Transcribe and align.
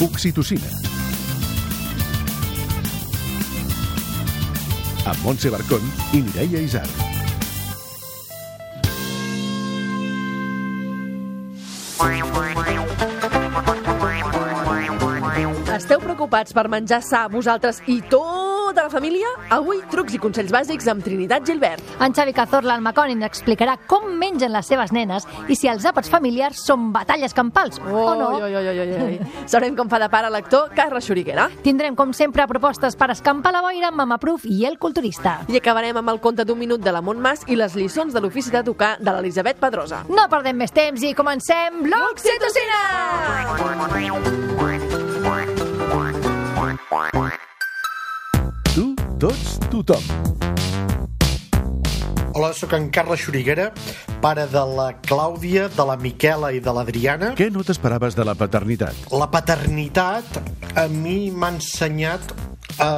Oxitocina. 0.00 0.70
Amb 5.04 5.18
Montse 5.24 5.50
Barcón 5.50 5.82
i 6.12 6.22
Mireia 6.22 6.62
Isar. 6.62 6.86
Esteu 15.72 16.00
preocupats 16.02 16.54
per 16.54 16.68
menjar 16.68 17.02
sa 17.02 17.26
vosaltres 17.32 17.82
i 17.88 18.00
la 18.12 18.41
família? 18.92 19.28
Avui 19.54 19.80
trucs 19.90 20.14
i 20.14 20.20
consells 20.20 20.52
bàsics 20.52 20.86
amb 20.92 21.02
Trinitat 21.04 21.46
Gilbert. 21.48 21.82
En 22.04 22.14
Xavi 22.14 22.34
Cazorla, 22.36 22.76
el 22.76 22.84
Macón, 22.84 23.10
ens 23.14 23.24
explicarà 23.26 23.78
com 23.88 24.10
mengen 24.20 24.52
les 24.52 24.68
seves 24.68 24.92
nenes 24.92 25.26
i 25.48 25.56
si 25.58 25.70
els 25.72 25.86
àpats 25.88 26.10
familiars 26.12 26.60
són 26.66 26.90
batalles 26.94 27.34
campals 27.34 27.80
o 27.82 28.14
no. 28.18 28.28
Oi, 28.36 28.42
oi, 28.50 28.56
oi, 28.60 28.78
oi, 28.84 28.92
oi. 29.06 29.18
Sabrem 29.50 29.76
com 29.78 29.90
fa 29.90 30.00
de 30.02 30.10
pare 30.12 30.30
l'actor 30.32 30.70
Carles 30.76 31.06
Xuriguera. 31.08 31.48
Tindrem, 31.64 31.96
com 31.96 32.12
sempre, 32.16 32.46
propostes 32.50 32.96
per 32.98 33.10
escampar 33.14 33.54
la 33.56 33.64
boira 33.64 33.88
amb 33.90 34.02
Mamaproof 34.02 34.46
i 34.46 34.64
el 34.68 34.78
culturista. 34.82 35.40
I 35.48 35.58
acabarem 35.60 35.96
amb 36.02 36.12
el 36.12 36.20
conte 36.20 36.46
d'un 36.46 36.58
minut 36.60 36.82
de 36.84 36.92
la 36.92 37.02
Montmas 37.02 37.46
i 37.48 37.56
les 37.56 37.76
lliçons 37.78 38.12
de 38.12 38.20
l'ofici 38.20 38.52
de 38.52 38.62
tocar 38.66 38.96
de 39.00 39.10
l'Elisabet 39.10 39.60
Pedrosa. 39.62 40.04
No 40.12 40.28
perdem 40.32 40.58
més 40.60 40.74
temps 40.74 41.02
i 41.02 41.14
comencem 41.16 41.82
l'Oxitocina! 41.88 42.82
Tu, 43.56 45.31
tots, 49.22 49.58
tothom. 49.70 50.02
Hola, 52.34 52.50
sóc 52.56 52.72
en 52.74 52.88
Carles 52.90 53.20
Xuriguera, 53.22 53.68
pare 54.24 54.48
de 54.50 54.62
la 54.66 54.88
Clàudia, 55.04 55.68
de 55.70 55.84
la 55.86 55.94
Miquela 56.00 56.50
i 56.50 56.58
de 56.64 56.74
l'Adriana. 56.74 57.28
Què 57.38 57.46
no 57.54 57.62
t'esperaves 57.62 58.16
de 58.18 58.26
la 58.26 58.34
paternitat? 58.34 58.98
La 59.14 59.28
paternitat 59.30 60.40
a 60.74 60.88
mi 60.90 61.30
m'ha 61.30 61.52
ensenyat 61.54 62.34
a 62.82 62.90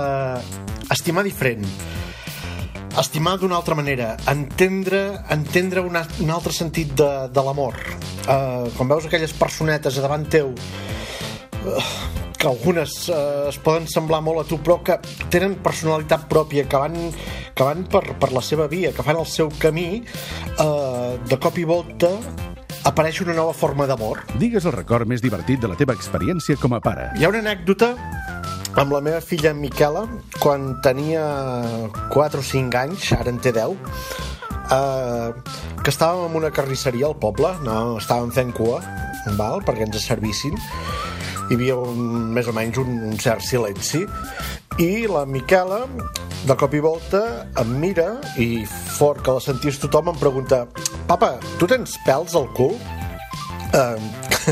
estimar 0.94 1.26
diferent 1.26 1.66
estimar 2.94 3.34
d'una 3.42 3.56
altra 3.58 3.74
manera 3.74 4.12
entendre, 4.30 5.00
entendre 5.34 5.82
un, 5.82 5.98
un 5.98 6.30
altre 6.30 6.54
sentit 6.54 6.92
de, 6.94 7.08
de 7.34 7.42
l'amor 7.42 7.74
uh, 7.74 8.70
quan 8.76 8.92
veus 8.92 9.08
aquelles 9.08 9.34
personetes 9.34 9.98
a 9.98 10.04
davant 10.04 10.28
teu 10.30 10.52
uh, 10.54 12.23
que 12.44 12.50
algunes 12.50 13.08
uh, 13.08 13.48
es 13.48 13.56
poden 13.64 13.86
semblar 13.88 14.20
molt 14.20 14.42
a 14.42 14.44
tu 14.44 14.58
però 14.60 14.76
que 14.84 14.98
tenen 15.32 15.56
personalitat 15.64 16.26
pròpia 16.28 16.66
que 16.68 16.80
van, 16.80 16.96
que 17.56 17.64
van 17.64 17.86
per, 17.88 18.02
per 18.20 18.28
la 18.36 18.42
seva 18.44 18.66
via 18.68 18.92
que 18.92 19.04
fan 19.06 19.16
el 19.16 19.24
seu 19.24 19.48
camí 19.62 20.02
uh, 20.60 21.16
de 21.24 21.38
cop 21.40 21.56
i 21.56 21.64
volta 21.64 22.10
apareix 22.84 23.22
una 23.24 23.32
nova 23.38 23.54
forma 23.56 23.88
d'amor 23.88 24.20
Digues 24.36 24.68
el 24.68 24.76
record 24.76 25.08
més 25.08 25.24
divertit 25.24 25.62
de 25.62 25.72
la 25.72 25.78
teva 25.80 25.96
experiència 25.96 26.58
com 26.60 26.76
a 26.76 26.82
pare. 26.84 27.08
hi 27.16 27.24
ha 27.24 27.32
una 27.32 27.40
anècdota 27.40 27.94
amb 28.76 28.92
la 28.92 29.00
meva 29.00 29.24
filla 29.24 29.54
Miquela 29.56 30.04
quan 30.36 30.74
tenia 30.84 31.24
4 32.12 32.44
o 32.44 32.44
5 32.44 32.80
anys, 32.82 33.08
ara 33.16 33.32
en 33.32 33.40
té 33.40 33.54
10 33.56 33.72
eh, 33.72 35.32
que 35.80 35.92
estàvem 35.94 36.28
en 36.28 36.38
una 36.42 36.52
carnisseria 36.52 37.08
al 37.08 37.16
poble 37.16 37.56
no, 37.64 37.96
estàvem 38.02 38.34
fent 38.36 38.52
cua 38.52 38.82
val, 39.38 39.62
perquè 39.64 39.86
ens 39.88 40.04
servissin 40.04 40.58
hi 41.48 41.56
havia 41.56 41.76
un, 41.76 42.30
més 42.34 42.48
o 42.48 42.54
menys 42.56 42.78
un, 42.80 42.92
un 43.10 43.18
cert 43.20 43.44
silenci 43.44 44.04
i 44.80 45.06
la 45.10 45.24
Miquela 45.28 45.84
de 46.44 46.56
cop 46.60 46.74
i 46.76 46.80
volta 46.84 47.20
em 47.60 47.74
mira 47.80 48.08
i 48.40 48.64
fort 48.66 49.22
que 49.24 49.36
la 49.36 49.42
sentís 49.44 49.78
tothom 49.82 50.12
em 50.12 50.20
pregunta 50.20 50.64
papa, 51.08 51.34
tu 51.60 51.68
tens 51.70 51.98
pèls 52.06 52.36
al 52.38 52.48
cul? 52.56 52.76
Eh, 53.74 53.98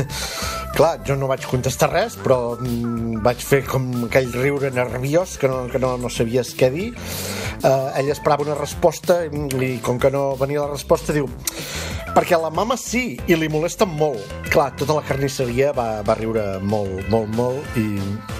clar, 0.73 0.97
jo 1.07 1.15
no 1.19 1.29
vaig 1.29 1.45
contestar 1.49 1.91
res 1.93 2.17
però 2.19 2.55
mm, 2.57 3.21
vaig 3.25 3.41
fer 3.45 3.63
com 3.67 3.87
aquell 4.07 4.31
riure 4.33 4.71
nerviós 4.73 5.37
que 5.41 5.49
no, 5.51 5.65
que 5.71 5.81
no, 5.81 5.95
no 6.01 6.09
sabies 6.09 6.53
què 6.57 6.71
dir. 6.73 6.89
Eh, 7.63 7.89
ella 8.01 8.13
esperava 8.15 8.45
una 8.45 8.57
resposta 8.59 9.23
i 9.25 9.75
com 9.85 10.01
que 10.01 10.11
no 10.13 10.33
venia 10.39 10.65
la 10.65 10.73
resposta 10.73 11.15
diu 11.15 11.29
perquè 12.13 12.37
la 12.37 12.51
mama 12.53 12.77
sí 12.77 13.17
i 13.27 13.37
li 13.37 13.49
molesta 13.49 13.85
molt. 13.89 14.21
Clar, 14.53 14.69
tota 14.77 14.97
la 14.99 15.03
carnisseria 15.05 15.71
va, 15.75 15.87
va 16.05 16.15
riure 16.19 16.43
molt, 16.61 17.07
molt, 17.09 17.29
molt 17.37 17.77
i 17.79 17.87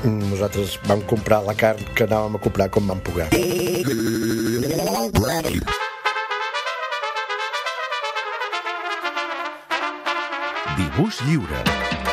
nosaltres 0.05 0.77
vam 0.87 1.01
comprar 1.09 1.41
la 1.47 1.57
carn 1.57 1.81
que 1.97 2.05
anàvem 2.05 2.37
a 2.37 2.43
comprar 2.43 2.69
com 2.73 2.87
vam 2.89 3.01
poder. 3.03 3.31
Dibuix 10.77 11.21
lliure. 11.25 12.12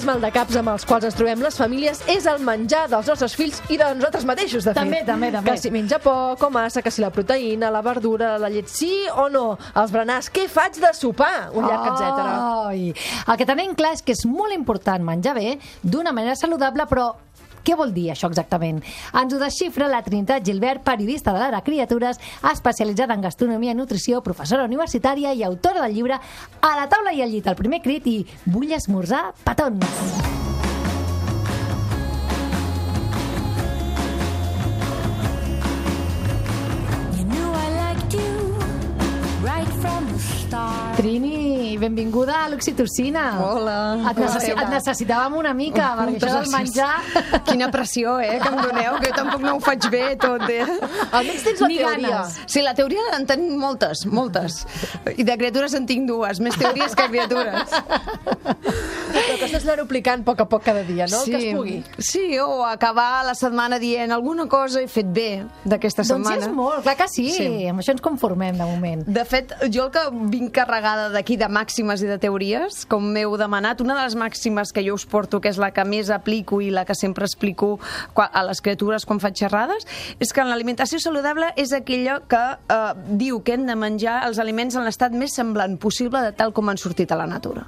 Dels 0.00 0.08
maldecaps 0.08 0.56
amb 0.56 0.70
els 0.72 0.84
quals 0.88 1.04
ens 1.04 1.16
trobem 1.16 1.42
les 1.44 1.56
famílies 1.60 1.98
és 2.08 2.24
el 2.30 2.38
menjar 2.40 2.86
dels 2.88 3.08
nostres 3.10 3.34
fills 3.36 3.58
i 3.68 3.76
de 3.76 3.88
nosaltres 3.98 4.24
mateixos, 4.24 4.64
de 4.64 4.72
fet. 4.72 4.78
També, 4.78 5.02
també, 5.04 5.28
també. 5.34 5.52
Que 5.52 5.60
si 5.60 5.72
menja 5.74 5.98
poc 6.00 6.40
o 6.46 6.48
massa, 6.52 6.80
que 6.80 6.92
si 6.94 7.02
la 7.04 7.10
proteïna, 7.12 7.68
la 7.74 7.82
verdura, 7.84 8.30
la 8.40 8.48
llet 8.48 8.70
sí 8.72 8.94
o 9.12 9.28
no, 9.28 9.58
els 9.76 9.92
berenars, 9.92 10.30
què 10.32 10.46
faig 10.48 10.78
de 10.80 10.94
sopar? 10.96 11.50
Un 11.52 11.68
llarg 11.68 11.90
etcètera. 11.90 12.36
Ai. 12.70 12.94
El 13.26 13.40
que 13.42 13.48
tenim 13.50 13.76
clar 13.76 13.92
és 13.98 14.04
que 14.06 14.16
és 14.16 14.24
molt 14.24 14.56
important 14.56 15.04
menjar 15.04 15.36
bé 15.36 15.58
d'una 15.82 16.16
manera 16.16 16.38
saludable, 16.38 16.88
però 16.88 17.10
què 17.64 17.76
vol 17.78 17.94
dir 17.94 18.08
això 18.12 18.30
exactament? 18.30 18.80
Ens 19.16 19.34
ho 19.34 19.40
desxifra 19.40 19.88
la 19.90 20.02
Trinitat 20.06 20.44
Gilbert, 20.46 20.84
periodista 20.86 21.34
de 21.34 21.42
l'Ara 21.42 21.62
Criatures, 21.66 22.20
especialitzada 22.52 23.16
en 23.16 23.24
gastronomia 23.26 23.74
i 23.74 23.78
nutrició, 23.78 24.22
professora 24.24 24.66
universitària 24.68 25.34
i 25.34 25.44
autora 25.46 25.84
del 25.86 25.96
llibre 25.98 26.20
A 26.60 26.74
la 26.76 26.88
taula 26.88 27.12
i 27.12 27.22
al 27.22 27.32
llit, 27.32 27.46
el 27.46 27.58
primer 27.58 27.82
crit 27.84 28.06
i 28.06 28.18
Vull 28.46 28.72
esmorzar 28.76 29.30
petons. 29.44 30.39
Trini, 41.00 41.78
benvinguda 41.80 42.42
a 42.44 42.48
l'Oxitocina. 42.52 43.22
Hola. 43.40 43.76
Et, 44.10 44.18
necessi 44.20 44.50
et 44.52 44.68
necessitàvem 44.68 45.38
una 45.38 45.54
mica, 45.56 45.94
perquè 45.96 46.18
Moltes 46.18 46.28
això 46.28 46.42
del 46.42 46.50
menjar... 46.52 46.90
Quina 47.48 47.70
pressió, 47.72 48.18
eh, 48.20 48.34
que 48.42 48.50
em 48.50 48.58
doneu, 48.60 48.98
que 49.00 49.08
jo 49.08 49.14
tampoc 49.16 49.40
no 49.46 49.54
ho 49.56 49.62
faig 49.64 49.86
bé 49.94 50.02
tot, 50.20 50.44
eh? 50.52 50.66
Almenys 51.08 51.46
tens 51.46 51.64
la 51.64 51.70
Ni 51.72 51.78
teoria. 51.80 52.10
ganes. 52.10 52.36
Sí, 52.44 52.60
la 52.66 52.74
teoria 52.76 53.06
en 53.16 53.24
tenim 53.30 53.56
moltes, 53.62 54.04
moltes. 54.12 54.60
I 55.16 55.24
de 55.24 55.38
criatures 55.40 55.78
en 55.80 55.88
tinc 55.88 56.04
dues, 56.10 56.42
més 56.44 56.60
teories 56.60 56.92
que 56.92 57.08
criatures. 57.14 57.72
Estàs 59.60 59.74
anar 59.74 59.84
aplicant 59.84 60.22
a 60.22 60.24
poc 60.24 60.38
a 60.40 60.46
poc 60.48 60.62
cada 60.64 60.80
dia, 60.88 61.04
no? 61.10 61.18
El 61.20 61.28
que 61.28 61.36
es 61.36 61.54
pugui. 61.54 61.74
Sí, 62.00 62.38
o 62.40 62.64
acabar 62.64 63.26
la 63.26 63.34
setmana 63.36 63.76
dient 63.78 64.12
alguna 64.14 64.46
cosa 64.48 64.80
he 64.80 64.86
fet 64.88 65.10
bé 65.12 65.44
d'aquesta 65.68 66.00
Doncs 66.00 66.14
setmana. 66.14 66.40
sí, 66.40 66.48
és 66.48 66.54
molt, 66.56 66.82
clar 66.86 66.94
que 66.96 67.08
sí. 67.12 67.26
Sí. 67.34 67.48
Amb 67.68 67.82
això 67.82 67.92
ens 67.92 68.00
conformem, 68.00 68.56
de 68.56 68.64
moment. 68.64 69.02
De 69.04 69.24
fet, 69.28 69.52
jo 69.68 69.84
el 69.84 69.90
que 69.92 70.04
vinc 70.32 70.54
carregada 70.56 71.10
d'aquí 71.12 71.36
de 71.36 71.48
màximes 71.52 72.00
i 72.00 72.08
de 72.08 72.16
teories, 72.22 72.86
com 72.88 73.04
m'heu 73.12 73.36
demanat, 73.36 73.82
una 73.84 73.98
de 73.98 74.06
les 74.06 74.16
màximes 74.16 74.72
que 74.72 74.84
jo 74.86 74.94
us 74.96 75.04
porto, 75.04 75.42
que 75.44 75.52
és 75.52 75.60
la 75.60 75.70
que 75.76 75.84
més 75.84 76.08
aplico 76.08 76.62
i 76.64 76.70
la 76.72 76.86
que 76.88 76.96
sempre 76.96 77.28
explico 77.28 77.78
a 78.16 78.44
les 78.48 78.62
criatures 78.64 79.04
quan 79.04 79.20
faig 79.20 79.36
xerrades, 79.36 79.84
és 80.18 80.32
que 80.32 80.44
l'alimentació 80.44 81.02
saludable 81.04 81.52
és 81.60 81.74
aquella 81.76 82.20
que 82.24 82.40
eh, 82.40 82.80
diu 83.20 83.42
que 83.44 83.58
hem 83.58 83.68
de 83.68 83.76
menjar 83.76 84.22
els 84.26 84.40
aliments 84.40 84.76
en 84.80 84.88
l'estat 84.88 85.12
més 85.12 85.36
semblant 85.36 85.76
possible 85.76 86.24
de 86.24 86.32
tal 86.32 86.54
com 86.56 86.72
han 86.72 86.80
sortit 86.80 87.12
a 87.12 87.20
la 87.20 87.28
natura. 87.28 87.66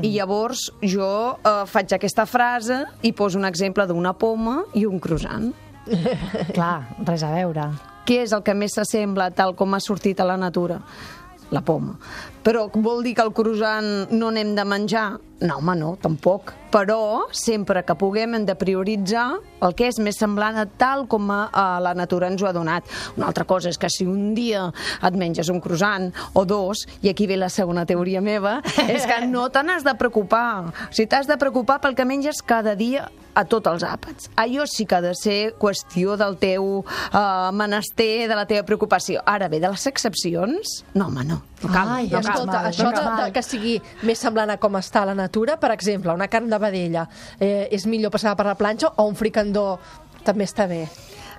I 0.00 0.14
llavors 0.14 0.70
jo 0.82 1.23
eh, 1.32 1.64
faig 1.70 1.96
aquesta 1.96 2.26
frase 2.28 2.82
i 3.02 3.12
poso 3.16 3.38
un 3.40 3.48
exemple 3.48 3.86
d'una 3.88 4.14
poma 4.18 4.60
i 4.74 4.84
un 4.86 5.00
croissant. 5.02 5.50
Clar, 6.56 6.78
res 7.06 7.24
a 7.24 7.32
veure. 7.34 7.68
Què 8.04 8.20
és 8.24 8.32
el 8.36 8.42
que 8.44 8.54
més 8.56 8.76
s'assembla 8.76 9.30
tal 9.36 9.54
com 9.56 9.74
ha 9.74 9.80
sortit 9.80 10.20
a 10.20 10.28
la 10.28 10.36
natura? 10.40 10.80
La 11.52 11.60
poma. 11.64 11.94
Però 12.44 12.66
vol 12.72 13.04
dir 13.04 13.14
que 13.16 13.24
el 13.24 13.32
croissant 13.36 14.12
no 14.12 14.30
n'hem 14.32 14.54
de 14.56 14.64
menjar? 14.68 15.06
No, 15.40 15.58
home, 15.58 15.74
no, 15.76 15.94
tampoc. 16.00 16.52
Però 16.74 17.26
sempre 17.34 17.82
que 17.86 17.94
puguem 17.98 18.36
hem 18.36 18.44
de 18.46 18.54
prioritzar 18.58 19.26
el 19.66 19.74
que 19.78 19.88
és 19.90 19.98
més 20.02 20.18
semblant 20.18 20.56
a 20.58 20.64
tal 20.66 21.04
com 21.10 21.30
a, 21.34 21.40
a 21.50 21.64
la 21.82 21.94
natura 21.98 22.30
ens 22.30 22.42
ho 22.42 22.48
ha 22.48 22.54
donat. 22.54 22.86
Una 23.18 23.28
altra 23.30 23.46
cosa 23.48 23.70
és 23.72 23.78
que 23.80 23.90
si 23.90 24.06
un 24.06 24.32
dia 24.36 24.68
et 25.02 25.18
menges 25.18 25.50
un 25.52 25.60
croissant 25.64 26.10
o 26.34 26.44
dos, 26.46 26.84
i 27.02 27.10
aquí 27.10 27.26
ve 27.30 27.38
la 27.40 27.50
segona 27.50 27.86
teoria 27.86 28.22
meva, 28.24 28.60
és 28.86 29.06
que 29.10 29.20
no 29.26 29.48
te 29.50 29.62
n'has 29.66 29.86
de 29.86 29.94
preocupar. 29.98 30.70
O 30.88 30.94
sigui, 30.94 31.10
t'has 31.10 31.30
de 31.30 31.38
preocupar 31.40 31.80
pel 31.82 31.98
que 31.98 32.06
menges 32.08 32.42
cada 32.42 32.76
dia 32.78 33.08
a 33.34 33.44
tots 33.50 33.70
els 33.70 33.84
àpats. 33.86 34.30
Allò 34.38 34.66
sí 34.70 34.86
que 34.86 34.98
ha 34.98 35.02
de 35.04 35.14
ser 35.18 35.54
qüestió 35.58 36.14
del 36.20 36.38
teu 36.38 36.84
uh, 36.84 37.50
menester, 37.52 38.28
de 38.30 38.38
la 38.38 38.46
teva 38.50 38.66
preocupació. 38.66 39.22
Ara 39.26 39.50
bé, 39.50 39.60
de 39.62 39.70
les 39.74 39.86
excepcions, 39.90 40.80
no, 40.94 41.08
home, 41.10 41.26
no. 41.26 41.42
No 41.64 41.72
cal, 41.72 41.88
Ai, 41.88 42.08
no 42.08 42.20
cal. 42.20 42.30
Escolta, 42.34 42.52
mal, 42.52 42.68
això 42.70 42.84
menys 42.84 42.98
de, 42.98 43.04
de, 43.04 43.16
mal. 43.22 43.32
que 43.32 43.42
sigui 43.46 43.74
més 44.04 44.20
semblant 44.20 44.52
a 44.52 44.58
com 44.60 44.76
està 44.80 45.04
la 45.08 45.16
natura, 45.18 45.56
per 45.60 45.72
exemple, 45.74 46.12
una 46.12 46.28
carn 46.28 46.50
de 46.52 46.60
vedella, 46.60 47.08
eh, 47.40 47.68
és 47.72 47.86
millor 47.90 48.12
passar 48.14 48.36
per 48.36 48.46
la 48.46 48.56
planxa 48.58 48.92
o 48.96 49.08
un 49.08 49.16
fricandó 49.18 49.78
també 50.24 50.48
està 50.48 50.68
bé? 50.68 50.84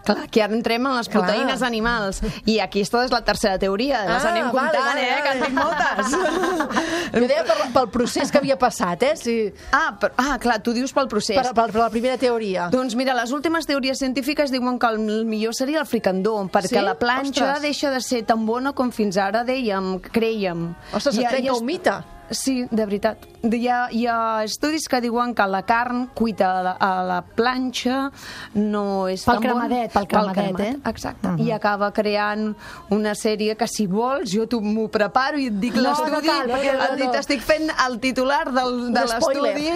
Clar, 0.06 0.28
que 0.30 0.42
ara 0.44 0.54
entrem 0.54 0.86
en 0.86 0.96
les 0.98 1.10
Clar. 1.10 1.24
proteïnes 1.24 1.62
animals. 1.66 2.22
I 2.46 2.60
aquí 2.62 2.82
esta 2.86 3.04
és 3.06 3.12
la 3.12 3.24
tercera 3.26 3.58
teoria. 3.60 4.04
Les 4.06 4.24
Ah, 4.26 4.30
anem 4.32 4.52
vale, 4.52 4.72
comptant, 4.72 4.86
vale, 4.86 5.02
eh? 5.02 5.16
vale. 5.16 5.24
Que 5.24 5.32
en 5.34 5.44
tinc 5.44 5.58
moltes. 5.58 7.16
Jo 7.16 7.28
deia 7.30 7.44
per, 7.48 7.56
pel 7.74 7.90
procés 7.94 8.32
que 8.32 8.38
havia 8.42 8.58
passat, 8.60 9.04
eh? 9.04 9.14
Sí, 9.18 9.36
ah, 9.72 9.96
per, 10.00 10.12
ah, 10.22 10.38
clar, 10.42 10.60
tu 10.64 10.74
dius 10.76 10.92
pel 10.94 11.08
procés. 11.12 11.38
per, 11.38 11.54
per, 11.56 11.70
per 11.72 11.80
la 11.82 11.90
primera 11.90 12.18
teoria. 12.22 12.70
Doncs 12.74 12.96
mira, 13.00 13.14
les 13.18 13.32
últimes 13.32 13.66
teories 13.66 13.98
científiques 14.00 14.52
diuen 14.52 14.78
que 14.80 14.88
el 14.88 15.00
millor 15.26 15.56
seria 15.56 15.80
el 15.82 15.86
fricandó, 15.88 16.38
perquè 16.52 16.76
Sí? 16.76 16.82
la 16.86 16.96
planxa 17.00 17.46
Ostres. 17.56 17.62
deixa 17.62 17.92
de 17.92 18.02
ser 18.02 18.24
tan 18.26 18.46
bona 18.46 18.74
com 18.74 18.92
fins 18.92 19.18
ara 19.18 19.44
dèiem, 19.46 20.00
creiem. 20.12 20.74
Ostres, 20.94 21.18
et 21.18 21.26
ha- 21.26 21.30
trenca 21.30 21.54
un 21.54 21.66
mite. 21.66 21.92
Sí, 22.30 22.66
de 22.72 22.86
veritat. 22.86 23.18
Hi 23.46 23.68
ha, 23.70 23.88
hi 23.94 24.06
ha 24.10 24.44
estudis 24.44 24.88
que 24.90 24.98
diuen 25.02 25.36
que 25.38 25.46
la 25.46 25.62
carn 25.68 26.08
cuita 26.18 26.48
a 26.60 26.64
la, 26.66 26.72
a 26.82 27.04
la 27.06 27.18
planxa 27.22 28.12
no 28.56 29.08
és 29.08 29.22
Pel 29.28 29.36
tan 29.38 29.44
cremadet, 29.44 29.92
bon. 29.94 29.94
pel 29.94 30.08
cremadet, 30.10 30.60
eh? 30.66 30.90
Exacte. 30.90 31.28
Mhm. 31.28 31.44
I 31.46 31.52
acaba 31.52 31.92
creant 31.94 32.56
una 32.90 33.14
sèrie 33.14 33.56
que, 33.56 33.68
si 33.68 33.86
vols, 33.86 34.32
jo 34.34 34.48
m'ho 34.62 34.88
preparo 34.90 35.38
i 35.38 35.48
et 35.52 35.60
dic 35.60 35.76
No, 35.76 35.84
no 35.84 35.90
l'estudi. 35.90 36.28
perquè 36.30 36.48
no, 36.48 36.84
et 36.84 36.96
dic- 36.98 37.06
no. 37.06 37.12
T'estic 37.12 37.42
fent 37.42 37.70
el 37.86 38.00
titular 38.00 38.52
del, 38.52 38.92
de 38.94 39.02
l'estudi. 39.06 39.70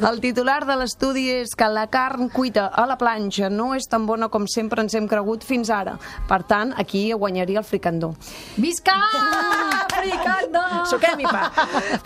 El 0.00 0.20
titular 0.20 0.64
de 0.64 0.76
l'estudi 0.76 1.28
és 1.42 1.54
que 1.54 1.68
la 1.68 1.86
carn 1.88 2.30
cuita 2.30 2.68
a 2.72 2.86
la 2.86 2.96
planxa 2.96 3.50
no 3.50 3.74
és 3.74 3.84
tan 3.86 4.06
bona 4.06 4.28
com 4.28 4.46
sempre 4.48 4.80
ens 4.80 4.94
hem 4.94 5.06
cregut 5.06 5.44
fins 5.44 5.68
ara. 5.68 5.98
Per 6.26 6.42
tant, 6.44 6.72
aquí 6.78 7.12
guanyaria 7.12 7.58
el 7.58 7.64
fricandó. 7.64 8.14
Visca! 8.56 8.96
Fricando! 10.00 10.60
Suquem 10.88 11.20
i 11.20 11.24
pa. 11.28 11.50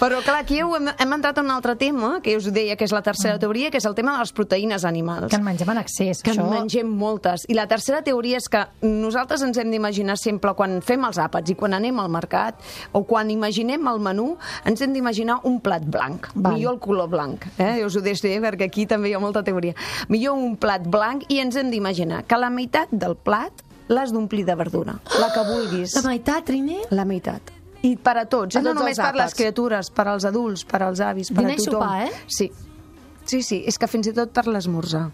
Però 0.01 0.21
clar, 0.25 0.41
aquí 0.43 0.59
hem, 0.63 0.89
hem 0.99 1.15
entrat 1.17 1.39
en 1.41 1.49
un 1.49 1.55
altre 1.55 1.75
tema, 1.81 2.19
que 2.25 2.37
us 2.39 2.49
deia 2.53 2.77
que 2.77 2.87
és 2.87 2.95
la 2.95 3.03
tercera 3.05 3.39
teoria, 3.43 3.71
que 3.71 3.81
és 3.81 3.87
el 3.89 3.97
tema 3.97 4.15
de 4.17 4.25
les 4.25 4.33
proteïnes 4.37 4.85
animals. 4.89 5.31
Que 5.33 5.41
en 5.41 5.47
mengem 5.47 5.71
en 5.75 5.81
excés. 5.83 6.23
que 6.25 6.33
en 6.33 6.41
això... 6.41 6.51
mengem 6.51 6.91
moltes. 6.91 7.47
I 7.49 7.59
la 7.59 7.67
tercera 7.71 8.03
teoria 8.07 8.41
és 8.41 8.49
que 8.51 8.65
nosaltres 8.85 9.43
ens 9.47 9.59
hem 9.61 9.71
d'imaginar 9.73 10.17
sempre 10.21 10.55
quan 10.59 10.81
fem 10.85 11.05
els 11.07 11.21
àpats 11.23 11.53
i 11.53 11.59
quan 11.59 11.77
anem 11.77 12.01
al 12.03 12.11
mercat 12.13 12.61
o 12.93 13.05
quan 13.09 13.31
imaginem 13.31 13.89
el 13.91 14.01
menú, 14.03 14.35
ens 14.65 14.83
hem 14.85 14.95
d'imaginar 14.95 15.41
un 15.49 15.61
plat 15.65 15.85
blanc. 15.85 16.31
Val. 16.35 16.55
Millor 16.55 16.77
el 16.77 16.81
color 16.81 17.11
blanc. 17.13 17.47
Eh? 17.59 17.75
Jo 17.81 17.91
us 17.91 17.99
ho 17.99 18.05
deixo 18.05 18.27
dir 18.29 18.41
perquè 18.45 18.69
aquí 18.71 18.87
també 18.91 19.11
hi 19.11 19.17
ha 19.17 19.23
molta 19.23 19.45
teoria. 19.47 19.77
Millor 20.09 20.39
un 20.39 20.57
plat 20.61 20.87
blanc 20.87 21.27
i 21.29 21.41
ens 21.45 21.57
hem 21.61 21.71
d'imaginar 21.73 22.25
que 22.29 22.41
la 22.41 22.51
meitat 22.51 22.93
del 22.93 23.17
plat 23.17 23.65
l'has 23.89 24.13
d'omplir 24.15 24.47
de 24.49 24.55
verdura. 24.57 24.97
La 25.21 25.29
que 25.35 25.45
vulguis. 25.49 25.95
La 25.99 26.09
meitat, 26.09 26.47
Trini? 26.49 26.81
La 26.91 27.05
meitat. 27.05 27.53
I 27.85 27.95
per 28.01 28.17
a 28.17 28.25
tots, 28.25 28.57
eh? 28.57 28.63
no 28.65 28.73
tots 28.73 28.81
només 28.81 29.01
per 29.01 29.15
les 29.19 29.35
criatures, 29.37 29.91
per 29.93 30.07
als 30.09 30.25
adults, 30.25 30.65
per 30.65 30.83
als 30.87 31.03
avis, 31.05 31.29
per 31.31 31.45
Dinar 31.45 31.53
a 31.53 31.61
i 31.61 31.65
tothom. 31.65 31.83
sopar, 31.83 32.07
eh? 32.07 32.13
Sí. 32.27 32.51
Sí, 33.25 33.41
sí, 33.43 33.63
és 33.67 33.79
que 33.81 33.89
fins 33.89 34.09
i 34.11 34.13
tot 34.17 34.33
per 34.37 34.45
l'esmorzar. 34.49 35.07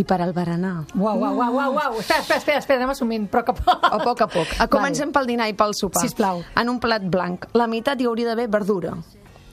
I 0.00 0.04
per 0.08 0.18
al 0.24 0.32
berenar. 0.36 0.86
Uau, 0.96 1.18
uau, 1.20 1.34
uau, 1.36 1.52
uau, 1.56 1.74
uau. 1.76 1.98
Espera, 2.00 2.20
espera, 2.20 2.38
espera, 2.40 2.58
espera, 2.62 2.78
anem 2.80 2.92
assumint, 2.94 3.26
però 3.32 3.42
que 3.44 3.52
poc. 3.56 3.84
A 3.84 3.98
poc 4.00 4.22
a 4.24 4.28
poc. 4.28 4.54
A 4.60 4.66
comencem 4.72 5.12
pel 5.12 5.28
dinar 5.28 5.48
i 5.48 5.54
pel 5.56 5.72
sopar. 5.76 6.00
Sisplau. 6.04 6.40
En 6.56 6.68
un 6.72 6.80
plat 6.80 7.04
blanc. 7.04 7.44
La 7.56 7.66
meitat 7.68 8.00
hi 8.00 8.08
hauria 8.08 8.28
d'haver 8.30 8.48
verdura. 8.52 8.94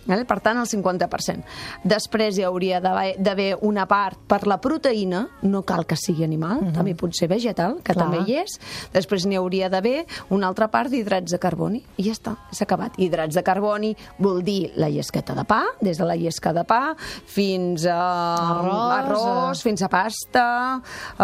Vale? 0.05 0.25
Per 0.27 0.39
tant, 0.43 0.57
el 0.59 0.67
50%. 0.67 1.43
Després 1.87 2.37
hi 2.37 2.43
hauria 2.43 2.81
d'haver 2.83 3.53
una 3.61 3.85
part 3.87 4.19
per 4.27 4.41
la 4.47 4.59
proteïna, 4.61 5.23
no 5.47 5.63
cal 5.67 5.85
que 5.87 5.95
sigui 5.99 6.25
animal, 6.25 6.59
també 6.75 6.95
pot 6.99 7.15
ser 7.15 7.29
vegetal, 7.31 7.77
que 7.83 7.93
Clar. 7.95 8.05
també 8.05 8.23
hi 8.27 8.37
és. 8.41 8.57
Després 8.93 9.25
n'hi 9.29 9.37
hauria 9.39 9.69
d'haver 9.71 10.05
una 10.29 10.47
altra 10.51 10.67
part 10.73 10.91
d'hidrats 10.91 11.31
de 11.31 11.39
carboni. 11.39 11.83
I 11.97 12.07
ja 12.09 12.17
està, 12.17 12.35
s'ha 12.51 12.67
acabat. 12.67 12.97
Hidrats 12.99 13.35
de 13.35 13.43
carboni 13.43 13.93
vol 14.19 14.43
dir 14.43 14.73
la 14.75 14.89
llesqueta 14.91 15.35
de 15.37 15.45
pa, 15.47 15.63
des 15.81 15.97
de 15.97 16.07
la 16.07 16.15
llesca 16.19 16.53
de 16.53 16.63
pa 16.67 16.95
fins 16.99 17.85
a 17.87 17.99
Arròs, 18.43 18.93
arròs 18.99 19.63
fins 19.63 19.81
a 19.83 19.89
pasta, 19.91 20.45
uh, 20.79 21.23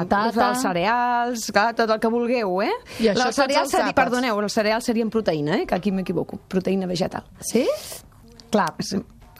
Patata. 0.00 0.50
els 0.50 0.62
cereals, 0.62 1.46
clar, 1.54 1.70
tot 1.78 1.90
el 1.90 2.00
que 2.02 2.10
vulgueu, 2.12 2.60
eh? 2.62 2.72
I 3.00 3.10
això 3.12 3.28
tots 3.28 3.40
cereals 3.42 3.68
els 3.68 3.76
seri-. 3.78 3.94
Perdoneu, 3.96 4.38
els 4.40 4.52
cereals 4.52 4.86
serien 4.90 5.10
proteïna, 5.10 5.60
eh? 5.60 5.66
que 5.66 5.74
aquí 5.76 5.92
m'equivoco. 5.92 6.40
Proteïna 6.48 6.88
vegetal. 6.90 7.26
Sí? 7.40 7.66
Clar. 8.50 8.74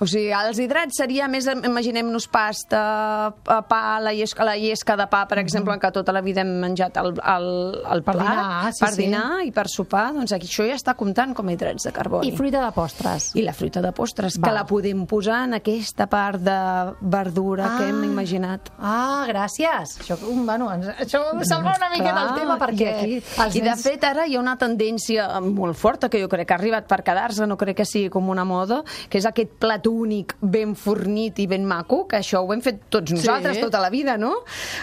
Sí. 0.01 0.05
O 0.05 0.07
sigui, 0.09 0.31
els 0.33 0.59
hidrats 0.59 0.97
seria 0.97 1.27
més, 1.29 1.45
imaginem-nos 1.47 2.27
pasta, 2.33 3.35
pa, 3.45 3.61
pa, 3.69 4.01
la 4.01 4.13
llesca, 4.17 4.45
la 4.49 4.57
llesca 4.57 4.97
de 4.97 5.07
pa, 5.13 5.27
per 5.29 5.39
exemple, 5.43 5.77
que 5.79 5.91
tota 5.93 6.13
la 6.13 6.23
vida 6.25 6.41
hem 6.41 6.55
menjat 6.63 6.97
el, 6.97 7.13
el, 7.21 7.49
el 7.93 8.03
Per 8.03 8.15
plat, 8.17 8.31
dinar, 8.31 8.73
sí, 8.73 8.81
per 8.85 8.91
sí. 8.95 9.03
dinar 9.05 9.27
i 9.45 9.51
per 9.53 9.67
sopar, 9.69 10.07
doncs 10.17 10.33
aquí 10.33 10.49
això 10.49 10.65
ja 10.67 10.75
està 10.79 10.95
comptant 10.97 11.35
com 11.37 11.49
a 11.49 11.53
hidrats 11.53 11.85
de 11.85 11.93
carboni. 11.93 12.29
I 12.31 12.37
fruita 12.37 12.63
de 12.65 12.71
postres. 12.73 13.31
I 13.37 13.45
la 13.45 13.53
fruita 13.53 13.83
de 13.85 13.93
postres, 13.93 14.39
Val. 14.39 14.49
que 14.49 14.55
la 14.57 14.65
podem 14.67 15.05
posar 15.11 15.43
en 15.49 15.59
aquesta 15.61 16.07
part 16.11 16.41
de 16.41 16.57
verdura 17.01 17.75
que 17.79 17.89
hem 17.91 18.03
imaginat. 18.09 18.71
Ah, 18.81 19.27
gràcies. 19.29 19.99
Això, 20.01 20.17
bueno, 20.23 20.71
ens- 20.73 20.95
això 21.05 21.23
salva 21.45 21.75
una 21.77 21.91
miqueta 21.93 22.23
el 22.23 22.29
Clar, 22.31 22.39
tema 22.41 22.59
perquè 22.59 22.89
i, 22.89 22.95
aquí, 22.95 23.21
els 23.45 23.57
i 23.57 23.61
de 23.61 23.69
nens- 23.71 23.83
fet 23.85 24.05
ara 24.05 24.27
hi 24.27 24.37
ha 24.37 24.41
una 24.41 24.57
tendència 24.59 25.29
molt 25.45 25.77
forta 25.77 26.09
que 26.09 26.21
jo 26.23 26.29
crec 26.29 26.49
que 26.49 26.55
ha 26.55 26.59
arribat 26.61 26.89
per 26.89 27.03
quedar-se, 27.05 27.47
no 27.47 27.57
crec 27.61 27.77
que 27.83 27.85
sigui 27.85 28.09
com 28.11 28.29
una 28.33 28.45
moda, 28.45 28.83
que 29.09 29.19
és 29.19 29.27
aquest 29.29 29.53
plat 29.61 29.87
únic 29.91 30.35
ben 30.41 30.75
fornit 30.79 31.39
i 31.43 31.47
ben 31.51 31.65
maco, 31.67 32.05
que 32.09 32.17
això 32.21 32.41
ho 32.47 32.53
hem 32.55 32.63
fet 32.63 32.81
tots 32.91 33.13
nosaltres 33.13 33.57
Sí. 33.57 33.63
tota 33.63 33.81
la 33.81 33.91
vida, 33.91 34.17
no? 34.17 34.33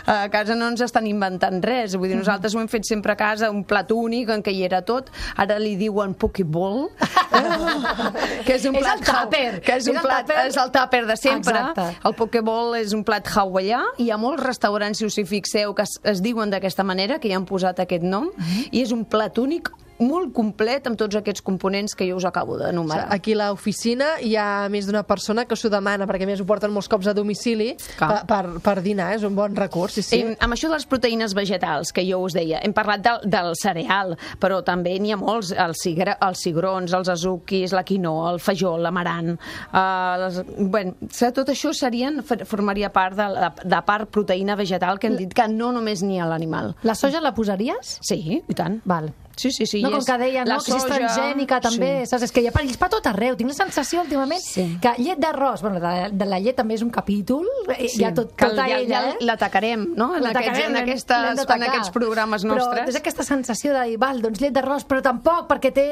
A 0.05 0.27
casa 0.29 0.55
no 0.55 0.67
ens 0.67 0.81
estan 0.81 1.07
inventant 1.07 1.63
res, 1.63 1.95
vull 1.95 2.09
dir, 2.11 2.17
nosaltres 2.19 2.53
ho 2.55 2.59
hem 2.61 2.67
fet 2.67 2.85
sempre 2.85 3.13
a 3.13 3.15
casa, 3.15 3.49
un 3.51 3.63
plat 3.63 3.91
únic 3.91 4.29
en 4.29 4.43
què 4.43 4.51
hi 4.53 4.63
era 4.67 4.81
tot, 4.81 5.09
ara 5.37 5.57
li 5.59 5.75
diuen 5.79 6.13
pokeball, 6.13 6.89
que 8.45 8.55
és 8.55 8.65
un 8.67 8.75
És 8.75 8.83
plat 8.83 8.99
el 8.99 9.05
tàper. 9.07 9.61
que 9.63 9.75
és, 9.77 9.87
És 9.87 9.93
un 9.95 10.01
plat, 10.03 10.29
és 10.45 10.57
el 10.57 10.71
tàper 10.71 11.05
de 11.07 11.15
sempre. 11.17 11.55
Exacte. 11.57 11.87
El 12.07 12.13
pokeball 12.17 12.75
és 12.81 12.93
un 12.93 13.03
plat 13.07 13.27
hawaià 13.35 13.81
i 13.97 14.07
hi 14.07 14.11
ha 14.11 14.17
molts 14.21 14.43
restaurants, 14.43 14.99
si 14.99 15.05
us 15.07 15.17
hi 15.17 15.25
fixeu, 15.25 15.73
que 15.77 15.83
es, 15.87 15.97
es 16.03 16.21
diuen 16.21 16.49
d'aquesta 16.53 16.83
manera, 16.87 17.19
que 17.19 17.27
hi 17.29 17.33
han 17.37 17.45
posat 17.45 17.79
aquest 17.83 18.03
nom, 18.03 18.29
i 18.71 18.81
és 18.83 18.91
un 18.95 19.05
plat 19.05 19.37
únic 19.37 19.69
molt 19.99 20.33
complet 20.35 20.85
amb 20.87 20.97
tots 20.99 21.15
aquests 21.19 21.41
components 21.45 21.95
que 21.97 22.07
jo 22.09 22.17
us 22.17 22.25
acabo 22.25 22.57
d'enumerar. 22.59 23.07
Aquí 23.13 23.33
a 23.33 23.39
l'oficina 23.47 24.15
hi 24.21 24.35
ha 24.37 24.67
més 24.69 24.85
d'una 24.87 25.03
persona 25.07 25.45
que 25.45 25.55
s'ho 25.55 25.69
demana, 25.73 26.05
perquè 26.09 26.27
més 26.29 26.41
ho 26.41 26.45
porten 26.45 26.71
molts 26.71 26.87
cops 26.91 27.07
a 27.07 27.13
domicili 27.17 27.73
per, 27.77 27.95
Clar. 27.97 28.19
per, 28.29 28.43
per 28.63 28.75
dinar, 28.85 29.11
és 29.15 29.23
un 29.27 29.35
bon 29.35 29.55
recurs, 29.55 29.93
sí, 29.97 30.01
sí. 30.05 30.21
Sí. 30.21 30.35
Amb 30.39 30.53
això 30.57 30.69
de 30.69 30.75
les 30.77 30.85
proteïnes 30.85 31.33
vegetals, 31.37 31.91
que 31.93 32.03
jo 32.07 32.19
us 32.25 32.33
deia, 32.37 32.59
hem 32.63 32.73
parlat 32.73 33.01
del, 33.05 33.25
del 33.29 33.53
cereal, 33.59 34.15
però 34.41 34.61
també 34.65 34.97
n'hi 34.99 35.11
ha 35.13 35.17
molts, 35.21 35.51
els, 35.51 35.81
cigra, 35.83 36.17
els 36.27 36.41
cigrons, 36.45 36.93
els 36.93 37.09
azuquis, 37.09 37.73
la 37.73 37.83
quinoa, 37.87 38.31
el 38.35 38.39
fejol, 38.43 38.81
l'amarant... 38.85 39.35
Uh, 39.71 40.17
les, 40.23 40.41
bueno, 40.71 40.95
tot 41.35 41.49
això 41.53 41.73
serien, 41.75 42.21
for- 42.25 42.45
formaria 42.49 42.89
part 42.93 43.15
de 43.17 43.27
de 43.67 43.79
part 43.85 44.09
proteïna 44.13 44.55
vegetal 44.57 44.97
que 44.99 45.07
hem 45.11 45.17
dit 45.19 45.33
que 45.35 45.45
no 45.51 45.71
només 45.75 46.01
n'hi 46.03 46.17
ha 46.19 46.25
a 46.25 46.29
l'animal. 46.31 46.73
La 46.87 46.95
soja 46.95 47.21
la 47.21 47.33
posaries? 47.37 47.97
Sí, 48.05 48.41
i 48.47 48.53
tant. 48.57 48.79
Val. 48.85 49.11
Sí, 49.37 49.51
sí, 49.51 49.67
sí. 49.69 49.81
no, 49.83 49.91
com 49.93 50.01
és 50.01 50.07
que 50.09 50.17
deia, 50.17 50.43
no, 50.45 50.55
la 50.55 50.57
que 50.57 50.71
si 50.71 50.77
és 50.77 50.85
transgènica 50.87 51.59
també, 51.63 51.91
sí. 52.01 52.11
saps? 52.11 52.27
És 52.27 52.33
que 52.33 52.41
hi 52.41 52.49
ha 52.49 52.53
perills 52.55 52.79
per 52.81 52.89
tot 52.93 53.05
arreu. 53.09 53.37
Tinc 53.37 53.53
la 53.53 53.57
sensació 53.57 54.01
últimament 54.01 54.41
Sí. 54.41 54.65
que 54.81 54.93
llet 54.97 55.19
d'arròs, 55.21 55.61
bueno, 55.61 55.79
de, 55.83 56.09
de 56.17 56.25
la 56.29 56.39
llet 56.43 56.57
també 56.57 56.75
és 56.77 56.83
un 56.85 56.89
capítol, 56.93 57.45
sí. 57.67 58.01
hi 58.01 58.05
ha 58.07 58.13
tot, 58.17 58.33
que 58.35 58.49
tota 58.49 58.67
ja, 58.67 58.79
ella, 58.81 58.87
ja 58.89 59.13
eh? 59.13 59.17
l'atacarem, 59.21 59.87
no? 59.95 60.11
En, 60.15 60.25
aquests, 60.25 60.27
L'atacarem, 60.27 60.71
en, 60.71 60.81
aquestes, 60.83 61.45
en 61.57 61.67
aquests 61.69 61.93
programes 61.95 62.45
Però 62.45 62.57
nostres. 62.57 62.89
és 62.89 62.99
aquesta 62.99 63.25
sensació 63.27 63.73
de 63.77 63.85
dir, 63.91 63.97
val, 64.01 64.21
doncs 64.23 64.41
llet 64.41 64.55
d'arròs, 64.55 64.87
però 64.89 65.01
tampoc, 65.05 65.47
perquè 65.51 65.71
té 65.75 65.87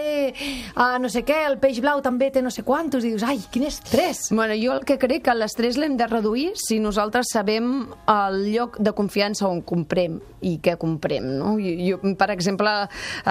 uh, 0.76 0.98
no 1.02 1.10
sé 1.12 1.24
què, 1.28 1.42
el 1.50 1.58
peix 1.62 1.80
blau 1.84 2.02
també 2.06 2.32
té 2.34 2.42
no 2.42 2.52
sé 2.54 2.64
quantos, 2.68 3.06
i 3.06 3.14
dius, 3.14 3.26
ai, 3.28 3.40
quin 3.52 3.68
estrès! 3.70 4.30
Bueno, 4.32 4.56
jo 4.60 4.74
el 4.76 4.86
que 4.88 4.98
crec 5.02 5.26
que 5.28 5.36
l'estrès 5.38 5.78
l'hem 5.82 5.98
de 6.00 6.08
reduir 6.10 6.52
si 6.60 6.80
nosaltres 6.84 7.32
sabem 7.34 7.88
el 8.12 8.40
lloc 8.54 8.80
de 8.80 8.94
confiança 8.98 9.48
on 9.50 9.62
comprem 9.66 10.20
i 10.46 10.58
què 10.62 10.76
comprem, 10.82 11.26
no? 11.40 11.56
Jo, 11.62 11.74
jo 11.82 12.16
per 12.20 12.30
exemple, 12.34 12.72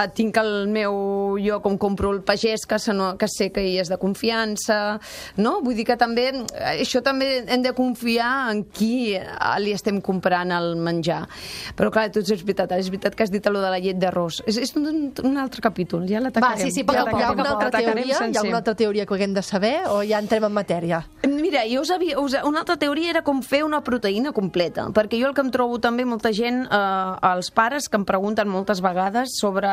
eh, 0.05 0.11
tinc 0.15 0.39
el 0.41 0.69
meu 0.73 1.39
lloc 1.41 1.67
on 1.67 1.79
compro 1.81 2.13
el 2.15 2.23
pagès 2.27 2.67
que, 2.69 2.79
se 2.79 2.95
no, 2.95 3.15
que 3.19 3.29
sé 3.31 3.51
que 3.55 3.65
hi 3.65 3.79
és 3.83 3.91
de 3.91 3.99
confiança, 4.01 4.99
no? 5.41 5.59
Vull 5.65 5.77
dir 5.79 5.87
que 5.89 5.99
també, 6.01 6.31
això 6.75 7.03
també 7.05 7.45
hem 7.45 7.65
de 7.65 7.75
confiar 7.77 8.53
en 8.53 8.65
qui 8.75 9.17
li 9.65 9.75
estem 9.75 10.01
comprant 10.05 10.53
el 10.55 10.75
menjar. 10.81 11.25
Però 11.79 11.91
clar, 11.95 12.09
tot 12.15 12.29
és 12.31 12.45
veritat, 12.45 12.73
és 12.79 12.91
veritat 12.93 13.17
que 13.17 13.27
has 13.27 13.33
dit 13.33 13.45
allò 13.49 13.63
de 13.65 13.73
la 13.73 13.81
llet 13.83 13.99
d'arròs. 14.01 14.43
És, 14.51 14.59
és 14.61 14.75
un, 14.79 15.11
un 15.25 15.41
altre 15.41 15.65
capítol, 15.65 16.07
ja 16.11 16.23
l'atacarem. 16.23 16.61
Va, 16.61 16.69
sí, 16.69 16.75
sí, 16.75 16.87
poc 16.87 17.01
a 17.01 17.07
poc, 17.09 17.19
Hi 17.19 17.23
ha 17.23 17.31
poc 17.31 17.39
alguna 17.39 17.51
a 17.51 17.57
altra 17.59 17.83
teoria? 17.83 18.07
Hi 18.11 18.37
ha 18.37 18.43
alguna 18.43 18.61
altra 18.63 18.77
teoria 18.79 19.07
que 19.07 19.17
haguem 19.17 19.35
de 19.37 19.45
saber 19.47 19.75
o 19.91 20.01
ja 20.07 20.21
entrem 20.23 20.47
en 20.49 20.55
matèria? 20.55 21.03
Mira, 21.29 21.65
jo 21.71 21.85
us 21.85 21.93
havia, 21.95 22.19
us, 22.21 22.37
una 22.45 22.65
altra 22.65 22.77
teoria 22.81 23.15
era 23.15 23.25
com 23.27 23.43
fer 23.45 23.63
una 23.67 23.81
proteïna 23.85 24.35
completa, 24.37 24.89
perquè 24.95 25.21
jo 25.21 25.31
el 25.31 25.37
que 25.37 25.45
em 25.45 25.51
trobo 25.55 25.81
també 25.83 26.07
molta 26.09 26.33
gent, 26.35 26.65
eh, 26.67 27.31
els 27.31 27.51
pares 27.55 27.89
que 27.89 28.01
em 28.01 28.07
pregunten 28.09 28.51
moltes 28.51 28.83
vegades 28.85 29.37
sobre, 29.41 29.71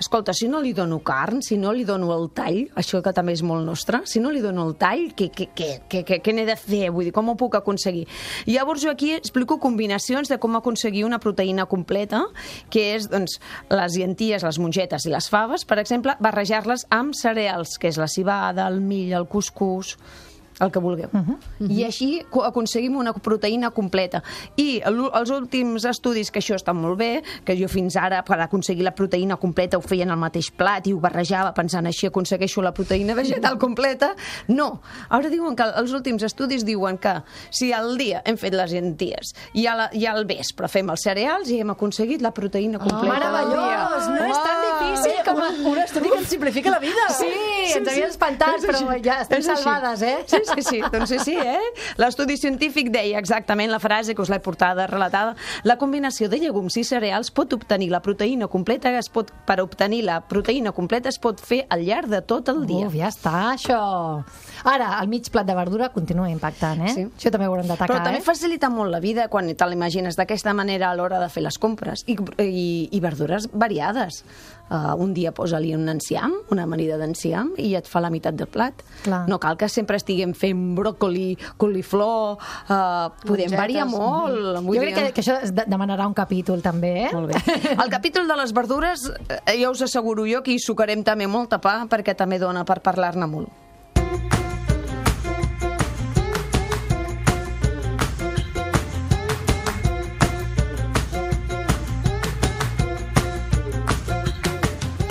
escolta, 0.00 0.34
si 0.36 0.48
no 0.50 0.60
li 0.62 0.72
dono 0.76 1.00
carn, 1.04 1.42
si 1.42 1.58
no 1.60 1.72
li 1.72 1.84
dono 1.84 2.12
el 2.14 2.28
tall, 2.34 2.64
això 2.78 3.00
que 3.04 3.12
també 3.16 3.34
és 3.36 3.44
molt 3.46 3.64
nostre, 3.66 4.02
si 4.08 4.22
no 4.22 4.32
li 4.34 4.42
dono 4.44 4.66
el 4.68 4.74
tall, 4.80 5.06
què, 5.16 5.30
què, 5.34 5.48
què, 5.56 5.70
què, 5.90 6.04
què, 6.06 6.20
què 6.24 6.34
n'he 6.34 6.46
de 6.48 6.56
fer? 6.60 6.88
Vull 6.94 7.08
dir, 7.08 7.14
com 7.16 7.30
ho 7.30 7.36
puc 7.40 7.58
aconseguir? 7.58 8.06
Llavors 8.50 8.84
jo 8.84 8.92
aquí 8.92 9.12
explico 9.14 9.58
combinacions 9.62 10.30
de 10.30 10.38
com 10.42 10.56
aconseguir 10.58 11.04
una 11.06 11.20
proteïna 11.22 11.68
completa, 11.70 12.24
que 12.70 12.90
és 12.94 13.08
doncs, 13.12 13.38
les 13.72 13.98
llenties, 13.98 14.44
les 14.44 14.60
mongetes 14.60 15.08
i 15.08 15.14
les 15.14 15.30
faves, 15.30 15.66
per 15.68 15.80
exemple, 15.82 16.16
barrejar-les 16.20 16.86
amb 16.94 17.16
cereals, 17.18 17.78
que 17.80 17.90
és 17.92 18.00
la 18.00 18.10
cibada, 18.10 18.68
el 18.68 18.80
mill, 18.84 19.14
el 19.16 19.28
cuscús, 19.30 19.96
el 20.60 20.70
que 20.70 20.78
vulgueu. 20.78 21.08
Uh 21.12 21.18
-huh. 21.20 21.70
I 21.70 21.84
així 21.84 22.24
co- 22.30 22.44
aconseguim 22.44 22.96
una 22.96 23.12
proteïna 23.12 23.70
completa. 23.70 24.22
I 24.56 24.80
el- 24.84 25.10
els 25.12 25.30
últims 25.30 25.84
estudis, 25.84 26.30
que 26.30 26.38
això 26.40 26.54
està 26.54 26.72
molt 26.72 26.98
bé, 26.98 27.22
que 27.44 27.56
jo 27.60 27.68
fins 27.68 27.96
ara 27.96 28.22
per 28.24 28.40
aconseguir 28.40 28.84
la 28.84 28.94
proteïna 28.94 29.36
completa 29.36 29.76
ho 29.78 29.80
feia 29.80 30.02
en 30.04 30.10
el 30.10 30.16
mateix 30.16 30.50
plat 30.50 30.86
i 30.86 30.92
ho 30.92 30.98
barrejava 31.00 31.52
pensant 31.54 31.86
així 31.86 32.06
aconsegueixo 32.06 32.62
la 32.62 32.72
proteïna 32.72 33.14
vegetal 33.14 33.58
completa, 33.58 34.14
no. 34.48 34.80
Ara 35.08 35.28
diuen 35.28 35.56
que 35.56 35.62
els 35.62 35.92
últims 35.92 36.22
estudis 36.22 36.64
diuen 36.64 36.98
que 36.98 37.22
si 37.50 37.72
al 37.72 37.96
dia 37.98 38.22
hem 38.24 38.36
fet 38.36 38.54
les 38.54 38.70
llenties 38.72 39.34
i, 39.54 39.66
a 39.66 39.74
la, 39.74 39.90
i 39.92 40.06
al 40.06 40.24
vespre 40.24 40.68
fem 40.68 40.88
els 40.90 41.00
cereals 41.02 41.48
i 41.50 41.60
hem 41.60 41.70
aconseguit 41.70 42.20
la 42.22 42.32
proteïna 42.32 42.78
completa. 42.78 43.30
del 43.30 43.48
dia. 43.50 43.58
meravellós! 43.58 44.08
No 44.08 44.24
és 44.26 44.38
tan 44.42 44.58
difícil 44.70 45.24
com... 45.24 45.34
Un, 45.36 45.66
un 45.72 45.78
estudi 45.78 46.08
que 46.08 46.18
ens 46.18 46.28
simplifica 46.28 46.70
la 46.70 46.78
vida. 46.78 47.08
Sí, 47.10 47.26
ens 47.76 47.88
havien 47.88 48.08
espantat, 48.08 48.56
És 48.58 48.64
així. 48.68 48.84
però 48.84 49.04
ja 49.04 49.20
estem 49.22 49.42
salvades, 49.42 50.02
eh? 50.02 50.18
Sí, 50.26 50.36
sí, 50.48 50.62
sí, 50.66 50.80
doncs 50.92 51.10
sí, 51.12 51.18
sí, 51.24 51.36
eh? 51.38 51.72
L'estudi 52.00 52.36
científic 52.40 52.90
deia 52.94 53.20
exactament 53.20 53.72
la 53.72 53.80
frase 53.82 54.14
que 54.14 54.22
us 54.24 54.30
l'he 54.32 54.40
portada 54.44 54.86
relatada. 54.90 55.34
La 55.64 55.78
combinació 55.80 56.28
de 56.32 56.40
llegums 56.42 56.76
i 56.80 56.84
cereals 56.86 57.32
pot 57.34 57.52
obtenir 57.56 57.90
la 57.92 58.02
proteïna 58.04 58.48
completa, 58.52 58.92
es 58.98 59.10
pot, 59.12 59.32
per 59.48 59.60
obtenir 59.64 60.02
la 60.06 60.20
proteïna 60.28 60.74
completa 60.76 61.10
es 61.12 61.20
pot 61.20 61.40
fer 61.40 61.64
al 61.70 61.84
llarg 61.86 62.10
de 62.12 62.22
tot 62.22 62.50
el 62.52 62.64
dia. 62.68 62.88
Uf, 62.88 62.98
ja 62.98 63.10
està, 63.12 63.36
això. 63.54 63.80
Ara, 64.64 64.98
el 65.02 65.08
mig 65.12 65.28
plat 65.30 65.44
de 65.46 65.54
verdura 65.54 65.90
continua 65.92 66.30
impactant, 66.32 66.80
eh? 66.86 66.92
Sí. 66.94 67.04
Això 67.18 67.30
també 67.30 67.46
ho 67.46 67.52
haurem 67.52 67.66
d'atacar, 67.68 67.90
Però 67.90 68.02
també 68.04 68.18
eh? 68.22 68.24
facilita 68.24 68.70
molt 68.72 68.90
la 68.90 69.00
vida 69.00 69.28
quan 69.28 69.50
te 69.54 69.66
l'imagines 69.68 70.16
d'aquesta 70.16 70.54
manera 70.56 70.90
a 70.90 70.94
l'hora 70.96 71.20
de 71.20 71.28
fer 71.28 71.42
les 71.44 71.58
compres. 71.60 72.04
I, 72.08 72.16
i, 72.40 72.88
i 72.96 73.00
verdures 73.04 73.48
variades. 73.52 74.22
Uh, 74.64 74.94
un 74.96 75.12
dia 75.12 75.28
posa-li 75.36 75.74
un 75.76 75.84
enciam, 75.92 76.32
una 76.50 76.62
amanida 76.64 76.96
d'enciam, 76.96 77.50
i 77.60 77.74
et 77.76 77.84
fa 77.86 78.00
la 78.00 78.08
meitat 78.10 78.32
del 78.34 78.48
plat. 78.48 78.80
Clar. 79.04 79.26
No 79.28 79.36
cal 79.38 79.58
que 79.60 79.68
sempre 79.68 79.98
estiguem 80.00 80.32
fent 80.34 80.62
bròcoli, 80.78 81.34
coliflor... 81.60 82.38
Uh, 82.64 83.10
podem 83.26 83.50
Mongetes. 83.52 83.58
variar 83.58 83.84
molt. 83.90 84.62
Jo 84.64 84.80
crec 84.80 84.94
que, 84.96 85.04
que 85.18 85.20
això 85.20 85.36
de- 85.52 85.66
demanarà 85.68 86.06
un 86.08 86.14
capítol, 86.16 86.62
també, 86.64 86.94
eh? 87.04 87.10
Molt 87.12 87.34
bé. 87.34 87.42
El 87.76 87.92
capítol 87.92 88.26
de 88.26 88.38
les 88.40 88.54
verdures, 88.56 89.04
eh, 89.28 89.58
ja 89.60 89.68
us 89.70 89.82
asseguro 89.84 90.24
jo 90.26 90.40
que 90.42 90.56
hi 90.56 90.58
sucarem 90.58 91.04
també 91.04 91.28
molta 91.28 91.60
pa, 91.60 91.82
perquè 91.90 92.16
també 92.16 92.40
dona 92.40 92.64
per 92.64 92.80
parlar-ne 92.80 93.28
molt. 93.28 93.52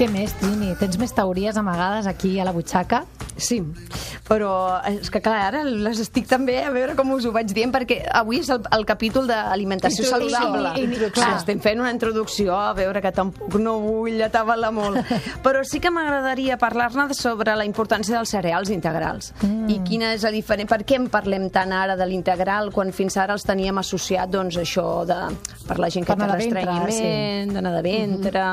Què 0.04 0.10
més, 0.12 0.34
Trini? 0.36 0.74
Tens 0.76 0.98
més 1.00 1.14
teories 1.16 1.56
amagades 1.56 2.10
aquí 2.12 2.34
a 2.36 2.44
la 2.44 2.52
butxaca? 2.52 3.06
Sí, 3.40 3.62
però 4.28 4.50
és 4.90 5.08
que 5.12 5.22
clar, 5.24 5.38
ara 5.48 5.62
les 5.64 6.02
estic 6.04 6.28
també 6.28 6.58
a 6.60 6.74
veure 6.76 6.92
com 6.98 7.14
us 7.16 7.24
ho 7.24 7.32
vaig 7.32 7.54
dient, 7.56 7.72
perquè 7.74 8.02
avui 8.20 8.42
és 8.44 8.50
el, 8.52 8.60
el 8.76 8.84
capítol 8.86 9.30
d'alimentació 9.32 10.04
saludable. 10.10 10.74
intro- 10.82 11.08
clar. 11.16 11.30
Sí, 11.30 11.38
estem 11.40 11.62
fent 11.64 11.80
una 11.80 11.94
introducció, 11.96 12.52
a 12.54 12.74
veure 12.76 13.00
que 13.02 13.14
tampoc 13.16 13.56
no 13.64 13.78
vull 13.80 14.20
atabalar 14.28 14.74
molt. 14.76 15.00
Però 15.46 15.64
sí 15.64 15.80
que 15.80 15.92
m'agradaria 15.94 16.60
parlar-ne 16.60 17.08
sobre 17.16 17.56
la 17.56 17.64
importància 17.64 18.18
dels 18.20 18.36
cereals 18.36 18.74
integrals. 18.76 19.32
Mm. 19.42 19.72
I 19.72 19.80
quina 19.88 20.12
és 20.18 20.28
la 20.28 20.34
diferència... 20.36 20.72
Per 20.74 20.82
què 20.84 21.00
en 21.00 21.08
parlem 21.14 21.48
tant 21.54 21.72
ara 21.72 21.96
de 21.96 22.10
l'integral 22.12 22.74
quan 22.76 22.92
fins 22.92 23.16
ara 23.24 23.40
els 23.40 23.48
teníem 23.48 23.80
associat, 23.80 24.28
doncs, 24.36 24.60
això 24.60 24.86
de... 25.08 25.20
per 25.64 25.80
la 25.80 25.88
gent 25.88 26.04
que 26.04 26.16
Per 26.20 26.28
té 26.28 26.32
restrenyiment, 26.36 27.56
d'anar 27.56 27.74
de 27.80 27.84
ventre, 27.88 28.46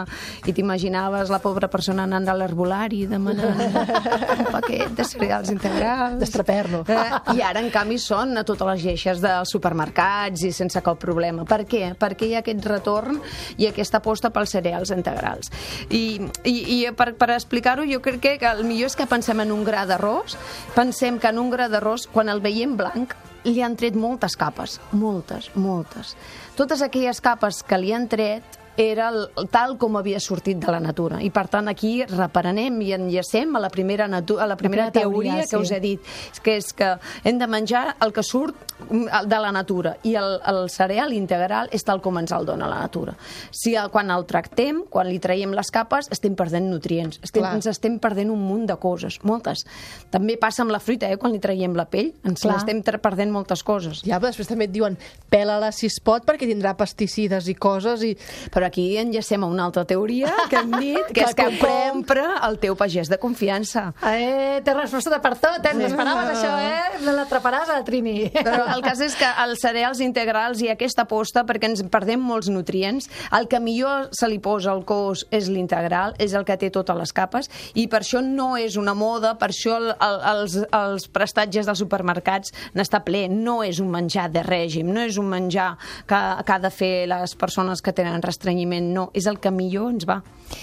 i 0.47 0.55
t'imaginaves 0.55 1.31
la 1.31 1.40
pobra 1.43 1.69
persona 1.73 2.05
anant 2.07 2.29
a 2.29 2.35
l'herbolari 2.37 3.05
demanant 3.11 3.61
un 3.61 4.51
paquet 4.53 4.93
de 4.97 5.07
cereals 5.09 5.51
integrals. 5.53 6.19
D'estraper-lo. 6.21 6.83
Eh, 6.89 7.37
I 7.37 7.45
ara, 7.47 7.63
en 7.63 7.71
canvi, 7.73 7.99
són 8.01 8.37
a 8.39 8.45
totes 8.47 8.69
les 8.75 8.85
lleixes 8.85 9.23
dels 9.23 9.53
supermercats 9.53 10.45
i 10.47 10.53
sense 10.55 10.83
cap 10.85 11.01
problema. 11.01 11.47
Per 11.49 11.63
què? 11.69 11.95
Perquè 11.99 12.29
hi 12.29 12.37
ha 12.37 12.45
aquest 12.45 12.67
retorn 12.71 13.21
i 13.59 13.69
aquesta 13.71 14.01
aposta 14.01 14.33
pels 14.35 14.55
cereals 14.57 14.93
integrals. 14.95 15.51
I, 15.89 16.21
i, 16.45 16.55
i 16.77 16.79
per, 16.97 17.13
per 17.19 17.33
explicar-ho, 17.35 17.87
jo 17.89 18.03
crec 18.05 18.21
que 18.43 18.51
el 18.51 18.63
millor 18.69 18.93
és 18.93 18.99
que 18.99 19.09
pensem 19.11 19.41
en 19.43 19.53
un 19.55 19.65
gra 19.67 19.87
d'arròs, 19.89 20.37
pensem 20.77 21.19
que 21.19 21.33
en 21.33 21.41
un 21.41 21.51
gra 21.53 21.71
d'arròs, 21.73 22.07
quan 22.13 22.29
el 22.29 22.43
veiem 22.45 22.77
blanc, 22.79 23.17
li 23.45 23.63
han 23.65 23.77
tret 23.81 23.97
moltes 23.97 24.37
capes, 24.37 24.79
moltes, 24.93 25.49
moltes. 25.57 26.15
Totes 26.59 26.83
aquelles 26.85 27.23
capes 27.25 27.63
que 27.65 27.79
li 27.81 27.95
han 27.97 28.09
tret 28.11 28.60
era 28.77 29.09
el, 29.11 29.29
tal 29.51 29.77
com 29.79 29.99
havia 29.99 30.21
sortit 30.21 30.59
de 30.61 30.73
la 30.73 30.81
natura. 30.81 31.21
I, 31.23 31.31
per 31.35 31.47
tant, 31.53 31.69
aquí 31.71 32.01
reprenem 32.09 32.81
i 32.85 32.93
enllacem 32.97 33.57
a 33.57 33.63
la 33.63 33.71
primera, 33.73 34.07
natu 34.09 34.39
a 34.41 34.47
la 34.49 34.57
primera, 34.57 34.89
primera 34.91 35.09
teoria, 35.11 35.41
teoria, 35.41 35.47
que 35.49 35.57
sí. 35.57 35.63
us 35.63 35.73
he 35.73 35.81
dit, 35.81 36.11
que 36.45 36.57
és 36.61 36.73
que 36.77 36.91
hem 37.25 37.39
de 37.41 37.49
menjar 37.51 37.97
el 38.01 38.15
que 38.17 38.25
surt 38.25 38.57
mm, 38.89 39.27
de 39.29 39.41
la 39.43 39.53
natura 39.53 39.97
i 40.07 40.15
el, 40.19 40.39
el 40.49 40.63
cereal 40.73 41.13
integral 41.17 41.71
és 41.75 41.85
tal 41.87 42.01
com 42.01 42.19
ens 42.21 42.33
el 42.37 42.49
dona 42.49 42.69
la 42.71 42.81
natura. 42.81 43.17
Si 43.51 43.75
el, 43.75 43.91
quan 43.93 44.11
el 44.15 44.27
tractem, 44.31 44.85
quan 44.91 45.11
li 45.11 45.19
traiem 45.23 45.55
les 45.57 45.73
capes, 45.75 46.11
estem 46.15 46.37
perdent 46.39 46.71
nutrients, 46.71 47.21
estem, 47.23 47.43
Clar. 47.43 47.55
ens 47.59 47.71
estem 47.71 47.99
perdent 48.03 48.33
un 48.33 48.41
munt 48.47 48.67
de 48.71 48.79
coses, 48.81 49.21
moltes. 49.27 49.67
També 50.11 50.39
passa 50.41 50.65
amb 50.65 50.75
la 50.75 50.81
fruita, 50.83 51.11
eh? 51.11 51.19
quan 51.21 51.35
li 51.35 51.43
traiem 51.43 51.77
la 51.77 51.87
pell, 51.91 52.13
ens 52.27 52.47
estem 52.49 52.83
perdent 53.03 53.33
moltes 53.35 53.65
coses. 53.67 54.05
Ja, 54.07 54.19
però 54.19 54.31
després 54.31 54.49
també 54.49 54.69
et 54.71 54.75
diuen 54.75 54.97
pela-la 55.31 55.71
si 55.75 55.89
es 55.91 56.01
pot 56.05 56.25
perquè 56.27 56.49
tindrà 56.49 56.75
pesticides 56.79 57.49
i 57.51 57.57
coses 57.59 58.05
i... 58.07 58.15
Però 58.51 58.60
aquí 58.67 58.97
enllacem 59.01 59.45
a 59.45 59.49
una 59.51 59.65
altra 59.69 59.85
teoria 59.89 60.33
que 60.51 60.61
hem 60.61 60.73
dit, 60.79 61.01
que, 61.15 61.21
Que 61.21 61.27
és 61.29 61.37
que 61.37 61.49
compra 61.61 62.41
el 62.47 62.59
teu 62.63 62.77
pagès 62.79 63.11
de 63.11 63.19
confiança. 63.21 63.91
Eh, 64.07 64.61
té 64.65 64.75
resposta 64.77 65.21
per 65.23 65.35
tot, 65.41 65.65
eh? 65.65 65.75
T'esperaves 65.77 66.31
això, 66.35 66.53
eh? 66.61 67.01
L'atraparàs 67.07 67.71
a 67.71 67.79
la 67.81 67.87
Trini. 67.87 68.31
Però 68.35 68.67
el 68.75 68.85
cas 68.85 69.01
és 69.05 69.17
que 69.19 69.29
els 69.45 69.63
cereals 69.63 70.01
integrals 70.05 70.63
i 70.65 70.71
aquesta 70.73 71.05
aposta, 71.07 71.45
perquè 71.49 71.71
ens 71.71 71.83
perdem 71.93 72.23
molts 72.23 72.51
nutrients, 72.53 73.09
el 73.37 73.49
que 73.51 73.61
millor 73.63 74.09
se 74.17 74.29
li 74.31 74.41
posa 74.43 74.73
al 74.73 74.85
cos 74.89 75.27
és 75.35 75.51
l'integral, 75.53 76.15
és 76.19 76.35
el 76.37 76.47
que 76.49 76.59
té 76.61 76.71
totes 76.73 76.97
les 76.99 77.15
capes, 77.17 77.51
i 77.75 77.87
per 77.91 78.03
això 78.03 78.23
no 78.25 78.53
és 78.59 78.77
una 78.81 78.95
moda, 78.97 79.35
per 79.41 79.51
això 79.53 79.77
el, 79.79 79.91
el, 79.95 80.19
els, 80.33 80.57
els 80.77 81.09
prestatges 81.13 81.69
dels 81.69 81.81
supermercats 81.83 82.55
n'està 82.77 83.03
ple, 83.07 83.27
no 83.31 83.61
és 83.67 83.81
un 83.83 83.91
menjar 83.93 84.29
de 84.33 84.45
règim, 84.47 84.91
no 84.93 85.05
és 85.07 85.19
un 85.21 85.29
menjar 85.31 85.73
que, 86.07 86.21
que 86.47 86.55
ha 86.55 86.61
de 86.63 86.73
fer 86.75 86.95
les 87.11 87.35
persones 87.39 87.83
que 87.83 87.95
tenen 87.97 88.23
restrenyiment, 88.51 88.93
no, 88.95 89.11
és 89.15 89.27
el 89.27 89.39
que 89.41 89.51
millor 89.51 89.91
ens 89.95 90.07
va. 90.09 90.21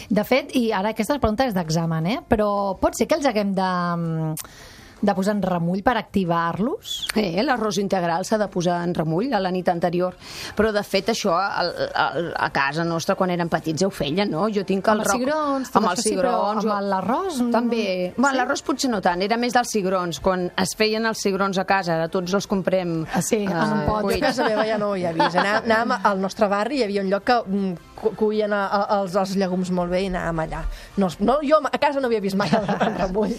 De 0.10 0.24
fet, 0.28 0.52
i 0.56 0.72
ara 0.76 0.92
aquesta 0.92 1.18
pregunta 1.20 1.48
és 1.48 1.56
d'examen, 1.56 2.06
eh? 2.12 2.20
Però 2.28 2.78
pot 2.80 2.98
ser 2.98 3.08
que 3.08 3.16
els 3.16 3.26
haguem 3.26 3.54
de, 3.56 3.70
de 5.02 5.14
posar 5.14 5.36
en 5.36 5.42
remull 5.44 5.84
per 5.86 5.96
activar-los? 5.98 7.08
Eh, 7.16 7.42
l'arròs 7.46 7.78
integral 7.82 8.26
s'ha 8.26 8.38
de 8.42 8.48
posar 8.52 8.80
en 8.86 8.94
remull 8.96 9.34
a 9.34 9.40
la 9.40 9.52
nit 9.52 9.68
anterior. 9.70 10.16
Però, 10.58 10.72
de 10.74 10.84
fet, 10.84 11.10
això 11.14 11.34
a, 11.38 11.64
a, 11.94 12.08
a 12.46 12.50
casa 12.56 12.84
nostra, 12.88 13.16
quan 13.16 13.30
érem 13.34 13.50
petits, 13.50 13.82
ja 13.82 13.88
ho 13.88 13.94
feien, 13.94 14.30
no? 14.32 14.48
Jo 14.54 14.64
tinc 14.68 14.88
el 14.88 15.00
Amb 15.00 15.06
els 15.06 15.12
roc- 15.14 15.22
cigrons, 15.22 15.72
Amb 15.78 15.90
els 15.92 16.02
sí, 16.04 16.16
però 16.18 16.34
cigrons. 16.34 16.66
amb 16.66 16.74
o- 16.74 16.90
l'arròs, 16.90 17.42
mm, 17.42 17.52
També. 17.52 18.14
Bueno, 18.18 18.34
sí? 18.34 18.38
l'arròs 18.42 18.64
potser 18.64 18.90
no 18.92 19.02
tant, 19.02 19.22
era 19.22 19.38
més 19.38 19.54
dels 19.54 19.70
cigrons. 19.72 20.20
Quan 20.20 20.52
es 20.58 20.76
feien 20.76 21.06
els 21.06 21.22
cigrons 21.22 21.58
a 21.58 21.66
casa, 21.66 21.96
ara 21.96 22.08
tots 22.10 22.34
els 22.34 22.48
comprem... 22.48 23.06
Ah, 23.14 23.22
sí, 23.22 23.44
en 23.46 23.54
un 23.58 23.86
pot. 23.88 24.04
Jo 24.12 24.18
a 24.18 24.20
casa 24.20 24.48
meva 24.48 24.66
ja 24.68 24.78
no 24.78 24.92
vist. 24.94 25.36
Anà- 25.42 25.62
Anàvem 25.64 25.98
al 26.04 26.22
nostre 26.22 26.48
barri, 26.48 26.80
hi 26.82 26.84
havia 26.88 27.02
un 27.06 27.10
lloc 27.12 27.24
que 27.24 27.42
mm, 27.46 27.76
cuien 28.18 28.54
a, 28.54 28.66
a, 28.68 28.80
els, 29.02 29.16
els 29.20 29.36
llegums 29.40 29.72
molt 29.74 29.92
bé 29.92 30.04
i 30.06 30.10
anàvem 30.12 30.40
allà. 30.46 30.62
No, 31.02 31.10
no, 31.20 31.38
jo 31.46 31.60
a 31.66 31.78
casa 31.82 32.00
no 32.02 32.08
havia 32.10 32.22
vist 32.24 32.38
mai 32.40 32.50
el 32.54 32.68
remull. 33.02 33.34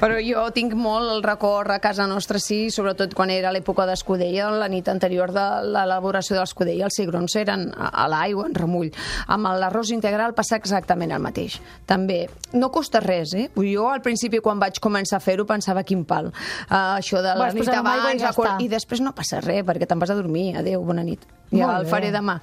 Però 0.00 0.18
jo 0.22 0.44
tinc 0.56 0.74
molt 0.78 1.10
el 1.16 1.22
record 1.26 1.70
a 1.74 1.78
casa 1.82 2.06
nostra, 2.10 2.38
sí, 2.42 2.70
sobretot 2.74 3.14
quan 3.14 3.30
era 3.34 3.52
l'època 3.54 3.86
d'escudella, 3.88 4.50
la 4.54 4.68
nit 4.72 4.88
anterior 4.92 5.32
de 5.34 5.44
l'elaboració 5.74 6.36
de 6.36 6.42
l'escudella, 6.44 6.88
els 6.88 6.98
cigrons 6.98 7.36
eren 7.40 7.68
a, 7.76 7.90
a 8.04 8.08
l'aigua, 8.12 8.46
en 8.50 8.54
remull. 8.58 8.90
Amb 9.28 9.50
l'arròs 9.60 9.90
integral 9.94 10.34
passa 10.34 10.56
exactament 10.60 11.12
el 11.14 11.22
mateix. 11.24 11.60
També, 11.86 12.24
no 12.54 12.70
costa 12.74 13.00
res, 13.04 13.34
eh? 13.34 13.48
Jo 13.56 13.88
al 13.90 14.02
principi, 14.04 14.40
quan 14.44 14.60
vaig 14.62 14.78
començar 14.82 15.18
a 15.18 15.24
fer-ho, 15.24 15.46
pensava 15.48 15.82
quin 15.86 16.04
pal. 16.04 16.30
Uh, 16.68 16.98
això 16.98 17.22
de 17.24 17.32
la 17.34 17.48
Vas 17.48 17.54
nit 17.56 17.66
i 17.68 17.76
abans, 17.76 18.22
qual- 18.36 18.54
està. 18.54 18.58
i 18.64 18.68
després 18.68 19.00
no 19.04 19.14
passa 19.16 19.40
res, 19.44 19.64
perquè 19.64 19.88
te'n 19.88 19.98
vas 20.02 20.10
a 20.12 20.18
dormir. 20.18 20.52
Adéu, 20.60 20.82
bona 20.84 21.02
nit. 21.02 21.22
Ja 21.54 21.68
Molt 21.68 21.78
el 21.78 21.84
bé. 21.84 21.90
faré 21.90 22.08
demà. 22.10 22.38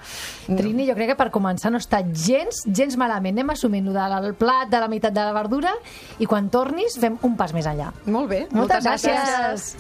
Trini, 0.48 0.86
jo 0.88 0.94
crec 0.96 1.10
que 1.12 1.16
per 1.20 1.30
començar 1.34 1.61
no 1.70 1.78
està 1.78 2.02
gens, 2.02 2.64
gens 2.66 2.98
malament. 2.98 3.36
Anem 3.38 3.54
assumint 3.54 3.86
lo 3.86 3.94
del 3.94 4.34
plat 4.40 4.72
de 4.72 4.80
la 4.82 4.88
meitat 4.88 5.14
de 5.14 5.26
la 5.28 5.36
verdura 5.36 5.76
i 6.18 6.26
quan 6.26 6.50
tornis 6.50 6.98
fem 6.98 7.20
un 7.22 7.36
pas 7.38 7.54
més 7.54 7.68
enllà. 7.70 7.92
Molt 8.06 8.32
bé. 8.32 8.48
Moltes, 8.56 8.84
gràcies. 8.84 9.76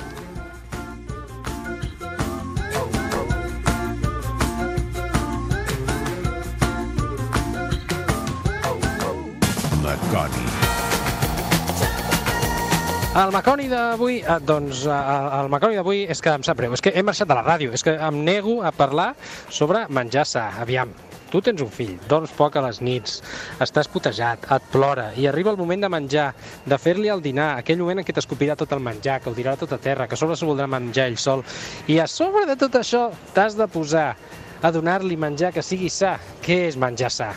Laconi. 9.81 10.51
El 13.11 13.31
Maconi 13.35 13.65
d'avui, 13.67 14.21
eh, 14.23 14.35
doncs, 14.39 14.85
eh, 14.85 15.39
el 15.41 15.49
Maconi 15.51 15.75
d'avui 15.75 16.05
és 16.07 16.21
que 16.23 16.31
em 16.31 16.43
sap 16.47 16.55
greu, 16.55 16.71
és 16.71 16.79
que 16.79 16.93
he 16.95 17.03
marxat 17.03 17.27
de 17.27 17.35
la 17.35 17.43
ràdio, 17.43 17.73
és 17.75 17.83
que 17.83 17.91
em 17.91 18.23
nego 18.23 18.61
a 18.63 18.71
parlar 18.71 19.15
sobre 19.49 19.83
menjar 19.89 20.23
sa. 20.25 20.45
Aviam, 20.63 20.93
tu 21.31 21.41
tens 21.41 21.61
un 21.63 21.71
fill, 21.71 21.95
dorms 22.11 22.33
poc 22.37 22.57
a 22.59 22.65
les 22.65 22.81
nits, 22.83 23.21
estàs 23.63 23.89
putejat, 23.91 24.47
et 24.55 24.67
plora, 24.73 25.09
i 25.17 25.27
arriba 25.29 25.53
el 25.53 25.59
moment 25.61 25.87
de 25.87 25.91
menjar, 25.91 26.31
de 26.65 26.79
fer-li 26.81 27.11
el 27.13 27.23
dinar, 27.23 27.53
aquell 27.61 27.81
moment 27.81 28.03
en 28.03 28.07
què 28.07 28.15
t'escopirà 28.17 28.57
tot 28.59 28.75
el 28.75 28.83
menjar, 28.83 29.21
que 29.21 29.31
ho 29.31 29.37
dirà 29.37 29.55
tot 29.59 29.73
a 29.73 29.79
terra, 29.81 30.07
que 30.07 30.19
a 30.19 30.21
sobre 30.21 30.35
s'ho 30.35 30.49
voldrà 30.51 30.67
menjar 30.71 31.07
ell 31.09 31.19
sol, 31.21 31.45
i 31.87 31.99
a 32.03 32.07
sobre 32.11 32.45
de 32.49 32.59
tot 32.59 32.75
això 32.81 33.07
t'has 33.35 33.57
de 33.59 33.67
posar 33.71 34.11
a 34.61 34.71
donar-li 34.71 35.17
menjar 35.17 35.53
que 35.55 35.65
sigui 35.65 35.89
sa. 35.89 36.17
Què 36.45 36.67
és 36.67 36.77
menjar 36.77 37.09
sa? 37.13 37.31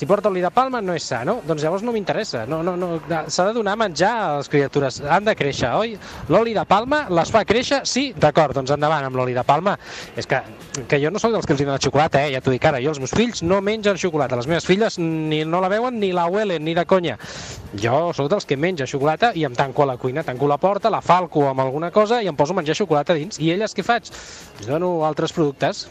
Si 0.00 0.06
porta 0.06 0.30
oli 0.30 0.40
de 0.40 0.48
palma 0.48 0.78
no 0.80 0.94
és 0.96 1.04
sa, 1.04 1.18
no? 1.28 1.34
Doncs 1.44 1.60
llavors 1.60 1.82
no 1.84 1.92
m'interessa. 1.92 2.46
No, 2.48 2.62
no, 2.64 2.72
no. 2.72 2.86
S'ha 3.28 3.44
de 3.44 3.52
donar 3.52 3.74
menjar 3.76 4.12
a 4.16 4.28
les 4.38 4.48
criatures. 4.48 5.02
Han 5.04 5.26
de 5.26 5.34
créixer, 5.36 5.68
oi? 5.76 5.92
L'oli 6.32 6.54
de 6.56 6.64
palma 6.64 7.02
les 7.12 7.28
fa 7.28 7.42
créixer? 7.44 7.82
Sí, 7.84 8.06
d'acord, 8.16 8.56
doncs 8.56 8.72
endavant 8.72 9.04
amb 9.04 9.20
l'oli 9.20 9.36
de 9.36 9.44
palma. 9.44 9.76
És 10.16 10.24
que, 10.30 10.40
que 10.88 11.02
jo 11.04 11.12
no 11.12 11.20
sóc 11.20 11.36
dels 11.36 11.44
que 11.44 11.52
els 11.52 11.60
donen 11.60 11.76
la 11.76 11.84
xocolata, 11.84 12.24
eh? 12.24 12.32
Ja 12.32 12.40
t'ho 12.40 12.56
dic 12.56 12.64
ara. 12.64 12.80
Jo, 12.80 12.94
els 12.94 13.02
meus 13.04 13.12
fills 13.12 13.44
no 13.44 13.60
mengen 13.60 14.00
xocolata. 14.00 14.40
Les 14.40 14.48
meves 14.48 14.72
filles 14.72 14.96
ni 14.96 15.44
no 15.44 15.60
la 15.60 15.68
veuen 15.68 16.00
ni 16.00 16.14
la 16.16 16.30
huelen, 16.32 16.64
ni 16.64 16.72
de 16.72 16.88
conya. 16.88 17.20
Jo 17.76 18.06
sóc 18.16 18.32
dels 18.32 18.48
que 18.48 18.56
menja 18.56 18.88
xocolata 18.88 19.34
i 19.36 19.44
em 19.44 19.52
tanco 19.52 19.84
a 19.84 19.92
la 19.92 20.00
cuina, 20.00 20.24
tanco 20.24 20.48
la 20.48 20.56
porta, 20.56 20.88
la 20.88 21.04
falco 21.04 21.44
amb 21.52 21.60
alguna 21.60 21.92
cosa 21.92 22.22
i 22.24 22.32
em 22.32 22.40
poso 22.40 22.56
a 22.56 22.62
menjar 22.62 22.80
xocolata 22.86 23.20
dins. 23.20 23.36
I 23.36 23.52
elles 23.52 23.76
què 23.76 23.84
faig? 23.84 24.08
Els 24.62 24.72
dono 24.72 25.02
altres 25.04 25.36
productes 25.36 25.90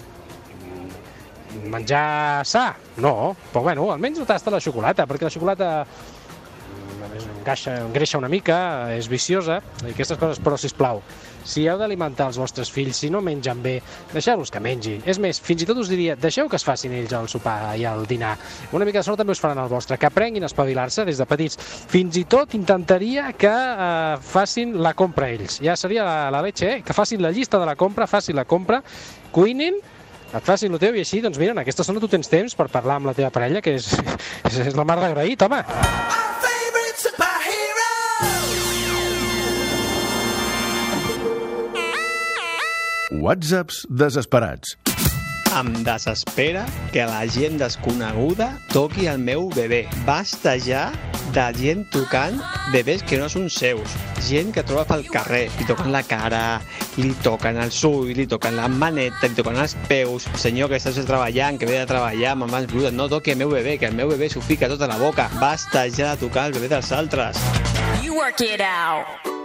menjar 1.70 2.46
sa? 2.46 2.76
No, 2.98 3.36
però 3.54 3.64
bueno, 3.70 3.90
almenys 3.94 4.20
no 4.22 4.26
tasta 4.30 4.52
la 4.54 4.62
xocolata, 4.62 5.08
perquè 5.10 5.26
la 5.28 5.34
xocolata 5.34 5.72
mm, 5.86 7.16
és- 7.18 7.28
engaixa, 7.40 7.80
engreixa 7.88 8.18
una 8.22 8.30
mica, 8.30 8.60
és 8.96 9.08
viciosa, 9.10 9.62
i 9.88 9.92
aquestes 9.96 10.18
coses, 10.20 10.40
però, 10.44 10.58
si 10.58 10.70
plau, 10.76 11.02
si 11.50 11.64
heu 11.66 11.78
d'alimentar 11.80 12.28
els 12.30 12.38
vostres 12.38 12.70
fills, 12.70 12.98
si 13.00 13.10
no 13.10 13.22
mengen 13.26 13.62
bé, 13.64 13.80
deixeu-los 14.14 14.52
que 14.52 14.60
mengin. 14.62 15.02
És 15.10 15.18
més, 15.18 15.40
fins 15.42 15.64
i 15.64 15.66
tot 15.66 15.78
us 15.82 15.90
diria, 15.90 16.16
deixeu 16.20 16.50
que 16.52 16.58
es 16.60 16.66
facin 16.68 16.92
ells 16.94 17.14
el 17.16 17.30
sopar 17.32 17.72
i 17.80 17.86
el 17.90 18.06
dinar. 18.06 18.36
Una 18.76 18.86
mica 18.86 19.00
de 19.00 19.04
sort 19.08 19.18
també 19.18 19.32
us 19.34 19.42
faran 19.42 19.58
el 19.64 19.70
vostre, 19.72 19.98
que 19.98 20.06
aprenguin 20.06 20.44
a 20.44 20.50
espavilar-se 20.52 21.06
des 21.08 21.18
de 21.18 21.26
petits. 21.26 21.58
Fins 21.90 22.20
i 22.20 22.26
tot 22.30 22.54
intentaria 22.60 23.32
que 23.34 23.50
eh, 23.50 24.18
facin 24.22 24.76
la 24.84 24.94
compra 24.94 25.32
ells. 25.32 25.58
Ja 25.64 25.76
seria 25.80 26.04
la, 26.06 26.18
la 26.30 26.44
leche, 26.46 26.76
eh? 26.76 26.82
que 26.84 26.94
facin 26.94 27.24
la 27.24 27.32
llista 27.32 27.58
de 27.58 27.66
la 27.66 27.76
compra, 27.80 28.06
facin 28.06 28.36
la 28.36 28.46
compra, 28.46 28.84
cuinin, 29.32 29.80
et 30.30 30.46
facin 30.46 30.74
el 30.74 30.82
teu 30.82 30.98
i 30.98 31.04
així, 31.04 31.22
doncs 31.26 31.40
mira, 31.42 31.56
en 31.56 31.62
aquesta 31.64 31.86
zona 31.88 32.02
tu 32.04 32.10
tens 32.12 32.30
temps 32.30 32.56
per 32.58 32.70
parlar 32.70 33.00
amb 33.00 33.10
la 33.10 33.16
teva 33.18 33.32
parella, 33.34 33.64
que 33.66 33.78
és, 33.80 33.90
és, 34.50 34.60
és 34.70 34.78
la 34.78 34.86
mar 34.86 35.00
d'agraït, 35.02 35.42
home. 35.42 35.64
Whatsapps 43.20 43.84
desesperats. 43.90 44.78
Em 45.50 45.70
desespera 45.82 46.66
que 46.94 47.02
la 47.10 47.24
gent 47.26 47.58
desconeguda 47.58 48.52
toqui 48.70 49.08
el 49.10 49.18
meu 49.18 49.48
bebè. 49.50 49.88
Basta 50.06 50.54
ja 50.62 50.92
de 51.34 51.46
gent 51.58 51.88
tocant 51.90 52.38
bebès 52.74 53.02
que 53.02 53.18
no 53.18 53.26
són 53.34 53.48
seus. 53.50 53.96
Gent 54.28 54.54
que 54.54 54.62
troba 54.62 54.86
pel 54.92 55.08
carrer, 55.10 55.48
li 55.58 55.66
toquen 55.66 55.90
la 55.94 56.04
cara, 56.06 56.62
li 57.02 57.16
toquen 57.26 57.58
els 57.64 57.82
ulls, 57.90 58.14
li 58.18 58.28
toquen 58.30 58.60
la 58.60 58.70
maneta, 58.70 59.26
li 59.26 59.40
toquen 59.40 59.58
els 59.58 59.74
peus. 59.90 60.30
Senyor, 60.38 60.70
que 60.70 60.78
estàs 60.78 61.02
treballant, 61.02 61.58
que 61.58 61.70
ve 61.70 61.82
de 61.82 61.90
treballar, 61.90 62.38
mamans 62.38 62.70
brudes, 62.70 62.94
no 62.94 63.10
toqui 63.10 63.34
el 63.34 63.42
meu 63.42 63.50
bebè, 63.58 63.80
que 63.82 63.90
el 63.90 63.98
meu 63.98 64.14
bebè 64.14 64.30
s'ho 64.30 64.46
fica 64.46 64.70
tot 64.70 64.86
a 64.86 64.92
la 64.94 65.02
boca. 65.02 65.32
Basta 65.42 65.88
ja 65.90 66.14
de 66.14 66.28
tocar 66.28 66.50
el 66.50 66.58
bebè 66.60 66.70
dels 66.78 66.94
altres. 66.94 67.42
You 68.06 68.14
work 68.22 68.46
it 68.46 68.62
out. 68.62 69.39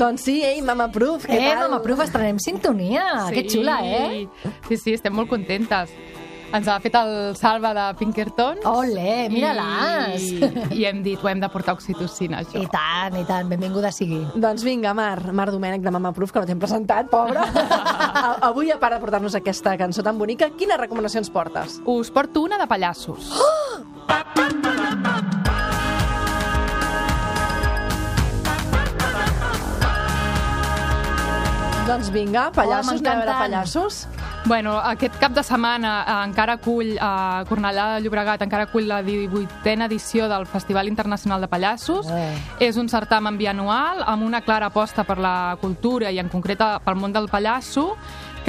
Doncs 0.00 0.22
sí, 0.24 0.38
ei, 0.42 0.62
Mama 0.64 0.88
Proof, 0.92 1.26
què 1.28 1.36
Eh, 1.36 1.50
tal? 1.50 1.66
Mama 1.68 1.82
Proof, 1.84 2.00
estrenem 2.06 2.38
sintonia. 2.40 3.28
Que 3.34 3.44
xula, 3.48 3.80
eh? 3.84 4.28
Sí, 4.68 4.78
sí, 4.80 4.94
estem 4.96 5.12
molt 5.12 5.28
contentes. 5.28 5.92
Ens 6.50 6.66
ha 6.66 6.80
fet 6.82 6.96
el 6.98 7.36
Salva 7.38 7.70
de 7.76 7.82
Pinkerton. 7.98 8.56
Ole, 8.66 9.28
mira-les. 9.30 10.24
I, 10.32 10.48
I 10.80 10.86
hem 10.88 11.02
dit, 11.04 11.20
ho 11.22 11.28
hem 11.30 11.38
de 11.38 11.46
portar 11.52 11.76
oxitocina, 11.76 12.40
això. 12.42 12.58
I 12.58 12.66
tant, 12.72 13.14
i 13.20 13.22
tant, 13.28 13.46
benvinguda 13.52 13.92
sigui. 13.94 14.18
Doncs 14.34 14.64
vinga, 14.66 14.90
Mar, 14.98 15.30
Mar 15.36 15.46
Domènech 15.52 15.84
de 15.84 15.92
Mama 15.94 16.10
Proof, 16.16 16.32
que 16.34 16.42
no 16.42 16.48
t'hem 16.48 16.58
presentat, 16.58 17.06
pobra. 17.12 17.44
Avui, 18.48 18.72
a 18.74 18.80
part 18.82 18.96
de 18.96 19.02
portar-nos 19.04 19.36
aquesta 19.38 19.76
cançó 19.78 20.02
tan 20.02 20.18
bonica, 20.18 20.48
quines 20.58 20.80
recomanacions 20.80 21.30
portes? 21.30 21.78
Us 21.84 22.10
porto 22.10 22.42
una 22.42 22.58
de 22.58 22.66
pallassos. 22.66 23.30
Doncs 31.90 32.12
vinga, 32.14 32.52
pallassos, 32.54 32.92
Oh, 32.92 32.98
anem 33.02 33.10
a 33.10 33.14
veure 33.18 33.32
pallassos. 33.34 33.94
Bueno, 34.46 34.76
aquest 34.78 35.16
cap 35.18 35.32
de 35.34 35.42
setmana 35.42 36.04
eh, 36.06 36.12
encara 36.28 36.54
acull, 36.54 36.92
a 37.02 37.42
Cornellà 37.48 37.96
de 37.96 38.04
Llobregat 38.04 38.44
encara 38.46 38.68
acull 38.68 38.86
la 38.86 39.00
18a 39.02 39.88
edició 39.88 40.28
del 40.30 40.46
Festival 40.46 40.86
Internacional 40.86 41.40
de 41.42 41.48
Pallassos. 41.50 42.06
Eh. 42.14 42.38
És 42.60 42.78
un 42.78 42.86
certamen 42.88 43.36
bianual 43.36 44.04
amb 44.06 44.22
una 44.22 44.40
clara 44.40 44.70
aposta 44.70 45.02
per 45.02 45.18
la 45.18 45.56
cultura 45.60 46.12
i 46.14 46.22
en 46.22 46.30
concret 46.30 46.62
pel 46.84 46.94
món 46.94 47.12
del 47.12 47.26
pallasso, 47.26 47.96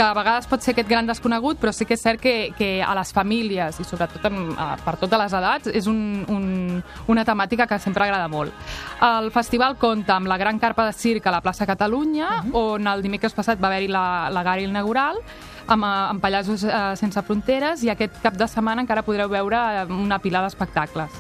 que 0.02 0.08
a 0.08 0.14
vegades 0.18 0.48
pot 0.50 0.64
ser 0.66 0.74
aquest 0.74 0.90
gran 0.90 1.06
desconegut, 1.06 1.60
però 1.62 1.70
sí 1.76 1.86
que 1.86 1.94
és 1.94 2.02
cert 2.02 2.22
que, 2.22 2.34
que 2.58 2.70
a 2.82 2.96
les 2.98 3.12
famílies 3.14 3.78
i 3.78 3.86
sobretot 3.86 4.24
en, 4.32 4.40
a, 4.58 4.72
per 4.82 4.96
totes 4.98 5.22
les 5.22 5.36
edats 5.38 5.70
és 5.78 5.90
un, 5.92 6.00
un, 6.26 6.48
una 7.14 7.26
temàtica 7.28 7.68
que 7.70 7.78
sempre 7.84 8.08
agrada 8.08 8.26
molt. 8.32 8.56
El 9.06 9.30
festival 9.36 9.78
compta 9.78 10.18
amb 10.18 10.32
la 10.32 10.40
gran 10.42 10.58
carpa 10.58 10.88
de 10.90 10.98
circ 10.98 11.30
a 11.30 11.36
la 11.36 11.44
plaça 11.46 11.70
Catalunya, 11.70 12.32
on 12.58 12.90
el 12.90 13.06
dimecres 13.06 13.38
passat 13.38 13.62
va 13.62 13.70
haver-hi 13.70 13.92
la, 13.94 14.06
la 14.34 14.42
gala 14.48 14.66
inaugural, 14.66 15.22
amb, 15.68 15.86
eh, 15.86 15.94
amb 16.16 16.24
Pallassos 16.24 16.66
eh, 16.66 16.80
sense 16.98 17.22
fronteres 17.28 17.86
i 17.86 17.94
aquest 17.94 18.18
cap 18.24 18.40
de 18.40 18.50
setmana 18.50 18.82
encara 18.82 19.06
podreu 19.06 19.30
veure 19.30 19.60
eh, 19.84 19.86
una 19.94 20.18
pila 20.24 20.42
d'espectacles. 20.48 21.14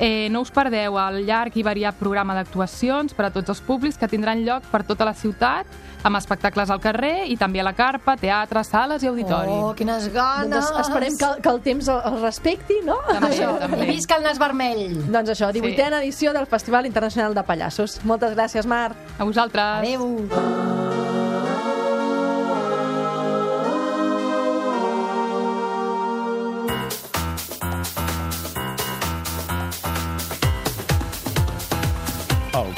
Eh, 0.00 0.28
no 0.32 0.40
us 0.40 0.50
perdeu 0.50 0.96
el 0.98 1.22
llarg 1.26 1.56
i 1.56 1.62
variat 1.62 1.96
programa 1.98 2.34
d'actuacions 2.34 3.14
per 3.14 3.28
a 3.28 3.30
tots 3.34 3.52
els 3.52 3.60
públics 3.62 3.98
que 4.00 4.08
tindran 4.08 4.44
lloc 4.46 4.64
per 4.72 4.82
tota 4.88 5.04
la 5.04 5.14
ciutat, 5.14 5.68
amb 6.02 6.18
espectacles 6.18 6.70
al 6.72 6.80
carrer 6.82 7.28
i 7.30 7.36
també 7.38 7.60
a 7.62 7.66
la 7.66 7.74
carpa, 7.76 8.16
teatre, 8.18 8.64
sales 8.66 9.04
i 9.04 9.10
auditori. 9.10 9.52
Oh, 9.52 9.72
quines 9.78 10.08
ganes! 10.12 10.50
Doncs 10.50 10.82
esperem 10.86 11.18
que, 11.20 11.30
que 11.44 11.52
el 11.52 11.60
temps 11.62 11.90
el, 11.92 12.20
respecti, 12.22 12.80
no? 12.86 12.98
També, 13.08 13.34
I 13.36 13.46
també. 13.62 13.90
visca 13.92 14.18
el 14.18 14.26
nas 14.26 14.40
vermell! 14.42 14.98
Doncs 15.12 15.36
això, 15.36 15.52
18a 15.54 16.02
edició 16.02 16.34
del 16.34 16.48
Festival 16.50 16.88
Internacional 16.90 17.36
de 17.38 17.46
Pallassos. 17.46 18.00
Moltes 18.08 18.34
gràcies, 18.34 18.66
Mar. 18.66 18.90
A 19.18 19.28
vosaltres. 19.28 19.82
Adéu! 19.84 21.21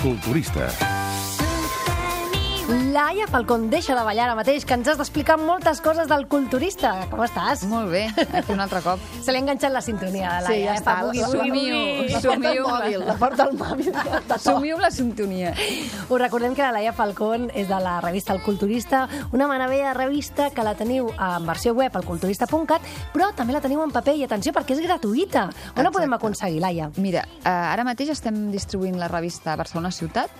Culturista. 0.04 0.93
Laia 2.66 3.26
Falcón 3.28 3.68
deixa 3.68 3.92
de 3.94 4.00
ballar 4.00 4.24
ara 4.24 4.34
mateix, 4.38 4.64
que 4.64 4.72
ens 4.72 4.88
has 4.88 4.96
d'explicar 4.96 5.34
moltes 5.36 5.82
coses 5.84 6.08
del 6.08 6.22
culturista. 6.32 6.94
Com 7.10 7.20
estàs? 7.20 7.66
Molt 7.68 7.90
bé, 7.92 8.06
aquí 8.38 8.54
un 8.54 8.62
altre 8.64 8.80
cop. 8.80 9.02
Se 9.20 9.34
li 9.34 9.36
ha 9.36 9.42
enganxat 9.42 9.74
la 9.74 9.82
sintonia 9.84 10.30
a 10.30 10.40
la 10.40 10.48
Sí, 10.48 10.62
Laia. 10.62 10.70
ja 10.70 10.72
eh, 10.72 10.80
està. 10.80 10.94
bugui, 11.04 11.20
bugui, 11.26 12.14
al 12.14 12.22
somiu. 12.24 12.64
mòbil, 12.70 13.04
la 13.04 13.16
porta 13.20 13.44
al 13.44 13.52
mòbil. 13.58 13.90
de. 13.92 14.38
Somiu 14.40 14.80
la 14.80 14.90
sintonia. 14.90 15.52
Us 16.08 16.20
recordem 16.22 16.56
que 16.56 16.64
la 16.64 16.72
Laia 16.78 16.94
Falcón 16.96 17.50
és 17.52 17.68
de 17.68 17.82
la 17.84 17.98
revista 18.00 18.32
El 18.32 18.40
Culturista, 18.42 19.04
una 19.32 19.46
meravella 19.46 19.92
de 19.92 19.94
revista 20.00 20.48
que 20.50 20.64
la 20.64 20.74
teniu 20.74 21.12
en 21.12 21.46
versió 21.46 21.74
web 21.74 21.92
al 21.94 22.04
culturista.cat, 22.08 22.80
però 23.12 23.28
també 23.36 23.52
la 23.52 23.60
teniu 23.60 23.84
en 23.84 23.92
paper 23.92 24.16
i 24.16 24.24
atenció 24.24 24.54
perquè 24.56 24.72
és 24.72 24.80
gratuïta. 24.80 25.50
On 25.76 25.84
la 25.84 25.92
podem 25.92 26.16
aconseguir, 26.16 26.62
Laia? 26.64 26.88
Mira, 26.96 27.28
eh, 27.44 27.48
ara 27.50 27.84
mateix 27.84 28.08
estem 28.16 28.46
distribuint 28.50 28.96
la 28.96 29.08
revista 29.12 29.52
a 29.52 29.56
Barcelona 29.60 29.92
Ciutat 29.92 30.30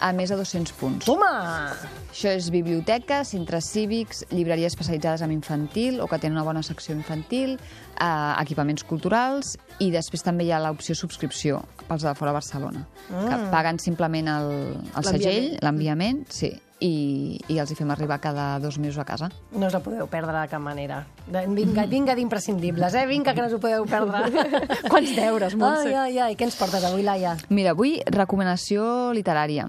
a 0.00 0.12
més 0.16 0.32
de 0.32 0.38
200 0.40 0.72
punts. 0.80 1.06
Toma! 1.06 1.74
Això 2.10 2.32
és 2.32 2.48
biblioteca, 2.50 3.20
centres 3.28 3.68
cívics, 3.70 4.24
llibreries 4.32 4.72
especialitzades 4.72 5.22
en 5.22 5.34
infantil 5.34 6.00
o 6.00 6.08
que 6.10 6.18
tenen 6.18 6.38
una 6.38 6.46
bona 6.46 6.64
secció 6.66 6.96
infantil, 6.96 7.58
eh, 8.00 8.08
equipaments 8.40 8.84
culturals 8.88 9.56
i 9.78 9.92
després 9.94 10.24
també 10.26 10.48
hi 10.48 10.54
ha 10.56 10.62
l'opció 10.64 10.96
subscripció 10.98 11.60
pels 11.86 12.06
de 12.06 12.14
fora 12.18 12.32
Barcelona, 12.32 12.86
mm. 13.10 13.28
que 13.28 13.38
paguen 13.52 13.78
simplement 13.82 14.32
el, 14.32 14.50
el 14.96 15.06
segell, 15.06 15.52
l'enviament, 15.62 16.24
sí, 16.32 16.52
i, 16.80 17.38
i 17.52 17.58
els 17.60 17.70
hi 17.70 17.76
fem 17.78 17.90
arribar 17.92 18.18
cada 18.24 18.58
dos 18.62 18.78
mesos 18.80 18.98
a 19.02 19.04
casa. 19.04 19.28
No 19.52 19.68
us 19.68 19.76
la 19.76 19.82
podeu 19.84 20.08
perdre 20.10 20.34
de 20.38 20.48
cap 20.50 20.62
manera. 20.64 21.02
De- 21.26 21.44
Vinga, 21.54 21.84
vinga 21.90 22.16
d'imprescindibles, 22.16 22.96
eh? 22.96 23.06
Vinga, 23.10 23.34
que 23.34 23.44
no 23.44 23.50
us 23.50 23.58
ho 23.58 23.60
podeu 23.62 23.84
perdre. 23.90 24.46
Quants 24.92 25.14
deures, 25.16 25.56
Montse. 25.60 25.90
Ai, 25.92 25.94
ai, 25.94 26.18
ai. 26.30 26.38
Què 26.40 26.48
ens 26.48 26.56
portes 26.58 26.84
avui, 26.88 27.04
Laia? 27.06 27.36
Mira, 27.52 27.76
avui 27.76 27.98
recomanació 28.08 29.12
literària. 29.16 29.68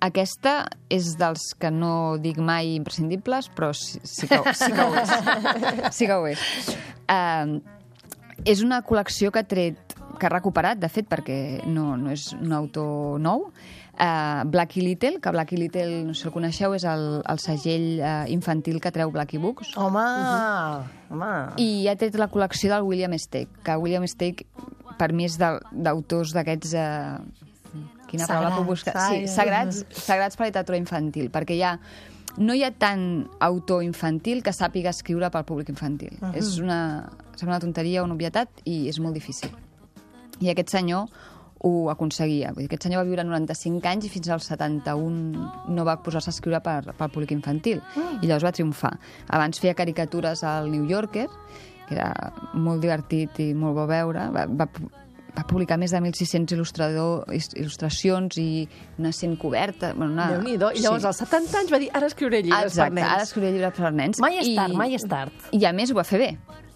Aquesta 0.00 0.54
és 0.88 1.12
dels 1.20 1.50
que 1.60 1.70
no 1.72 2.16
dic 2.22 2.38
mai 2.40 2.74
imprescindibles, 2.78 3.50
però 3.52 3.72
sí, 3.76 4.00
sí, 4.02 4.28
que, 4.30 4.40
sí 4.56 4.70
que 4.72 4.86
ho 4.86 4.94
és. 4.96 5.12
Sí 5.96 6.08
que 6.08 6.16
ho 6.16 6.24
és. 6.30 6.46
Uh, 7.04 7.60
és 8.48 8.62
una 8.64 8.80
col·lecció 8.86 9.28
que 9.34 9.42
ha 9.42 9.48
tret, 9.48 9.94
que 10.16 10.28
ha 10.28 10.32
recuperat, 10.32 10.80
de 10.80 10.88
fet, 10.88 11.08
perquè 11.10 11.36
no, 11.68 11.92
no 12.00 12.14
és 12.14 12.30
un 12.38 12.56
autor 12.56 13.20
nou, 13.20 13.50
uh, 13.50 14.40
Blackie 14.48 14.86
Little, 14.86 15.20
que 15.20 15.34
Blackie 15.36 15.60
Little, 15.60 16.02
no 16.08 16.16
sé 16.16 16.24
si 16.24 16.30
el 16.30 16.34
coneixeu, 16.38 16.78
és 16.78 16.88
el, 16.88 17.06
el 17.20 17.44
segell 17.44 17.88
uh, 18.00 18.24
infantil 18.32 18.80
que 18.80 18.92
treu 18.94 19.12
Blackie 19.12 19.42
Books. 19.42 19.76
Home, 19.76 20.06
home. 21.12 21.32
I 21.60 21.70
ha 21.92 21.96
tret 22.00 22.16
la 22.16 22.30
col·lecció 22.32 22.72
del 22.72 22.88
William 22.88 23.16
Stake, 23.20 23.60
que 23.66 23.76
William 23.76 24.08
Stake 24.08 24.48
per 25.00 25.12
mi 25.16 25.28
és 25.28 25.36
d'autors 25.40 26.34
d'aquests... 26.36 26.74
Eh, 26.76 27.48
quina 28.10 28.26
paraula 28.26 28.50
Sagrats, 28.50 28.60
puc 28.60 28.70
buscar? 28.74 28.94
ai, 28.96 29.20
Sí, 29.26 29.32
sagrats, 29.34 29.84
sagrats 30.04 30.36
per 30.36 30.46
la 30.46 30.50
literatura 30.52 30.78
infantil, 30.80 31.30
perquè 31.32 31.56
hi 31.56 31.62
ha, 31.62 31.72
no 32.38 32.54
hi 32.54 32.62
ha 32.66 32.70
tant 32.70 33.26
autor 33.40 33.82
infantil 33.86 34.42
que 34.42 34.52
sàpiga 34.54 34.90
escriure 34.90 35.30
pel 35.30 35.44
públic 35.48 35.68
infantil. 35.72 36.16
Mhm. 36.20 36.34
És 36.38 36.58
una, 36.58 37.08
sembla 37.36 37.56
una 37.56 37.60
tonteria, 37.64 38.02
una 38.04 38.14
obvietat, 38.18 38.48
i 38.64 38.88
és 38.88 38.98
molt 39.00 39.14
difícil. 39.14 39.50
I 40.40 40.50
aquest 40.52 40.70
senyor 40.72 41.08
ho 41.62 41.90
aconseguia. 41.92 42.54
Vull 42.54 42.62
dir, 42.64 42.68
aquest 42.70 42.86
senyor 42.86 43.02
va 43.02 43.08
viure 43.10 43.24
95 43.28 43.84
anys 43.90 44.06
i 44.06 44.08
fins 44.08 44.30
als 44.32 44.46
71 44.48 45.50
no 45.68 45.84
va 45.84 45.98
posar-se 46.00 46.30
a 46.30 46.32
escriure 46.32 46.60
per, 46.64 46.94
pel 46.96 47.10
públic 47.12 47.34
infantil. 47.36 47.82
I 48.22 48.26
llavors 48.26 48.46
va 48.46 48.52
triomfar. 48.56 48.94
Abans 49.28 49.60
feia 49.60 49.74
caricatures 49.76 50.42
al 50.42 50.70
New 50.72 50.86
Yorker, 50.88 51.26
que 51.86 51.94
era 51.98 52.32
molt 52.54 52.80
divertit 52.80 53.38
i 53.44 53.50
molt 53.52 53.76
bo 53.76 53.84
veure. 53.90 54.30
Va, 54.32 54.46
va, 54.46 54.68
va 55.36 55.44
publicar 55.48 55.78
més 55.80 55.94
de 55.94 56.00
1.600 56.00 56.56
il·lustrador, 56.56 57.26
il·lustracions 57.32 58.38
i 58.40 58.48
una 58.98 59.12
cent 59.16 59.36
coberta. 59.40 59.92
Bueno, 59.96 60.12
una... 60.16 60.30
Déu-n'hi-do. 60.34 60.72
I 60.76 60.84
llavors, 60.84 61.06
als 61.10 61.22
70 61.24 61.62
anys 61.62 61.74
va 61.74 61.82
dir, 61.82 61.90
ara 61.96 62.10
escriuré 62.10 62.42
llibres 62.44 62.72
Exacte, 62.72 62.90
per 62.90 62.98
nens. 63.00 63.12
ara 63.14 63.28
escriuré 63.28 63.54
llibres 63.54 63.78
per 63.78 63.94
nens. 63.94 64.22
Mai 64.24 64.40
és 64.42 64.50
tard, 64.56 64.76
mai 64.80 64.98
és 64.98 65.06
tard. 65.08 65.48
I 65.56 65.64
a 65.68 65.72
més 65.76 65.92
ho 65.92 65.98
va 65.98 66.06
fer 66.08 66.20
bé. 66.22 66.30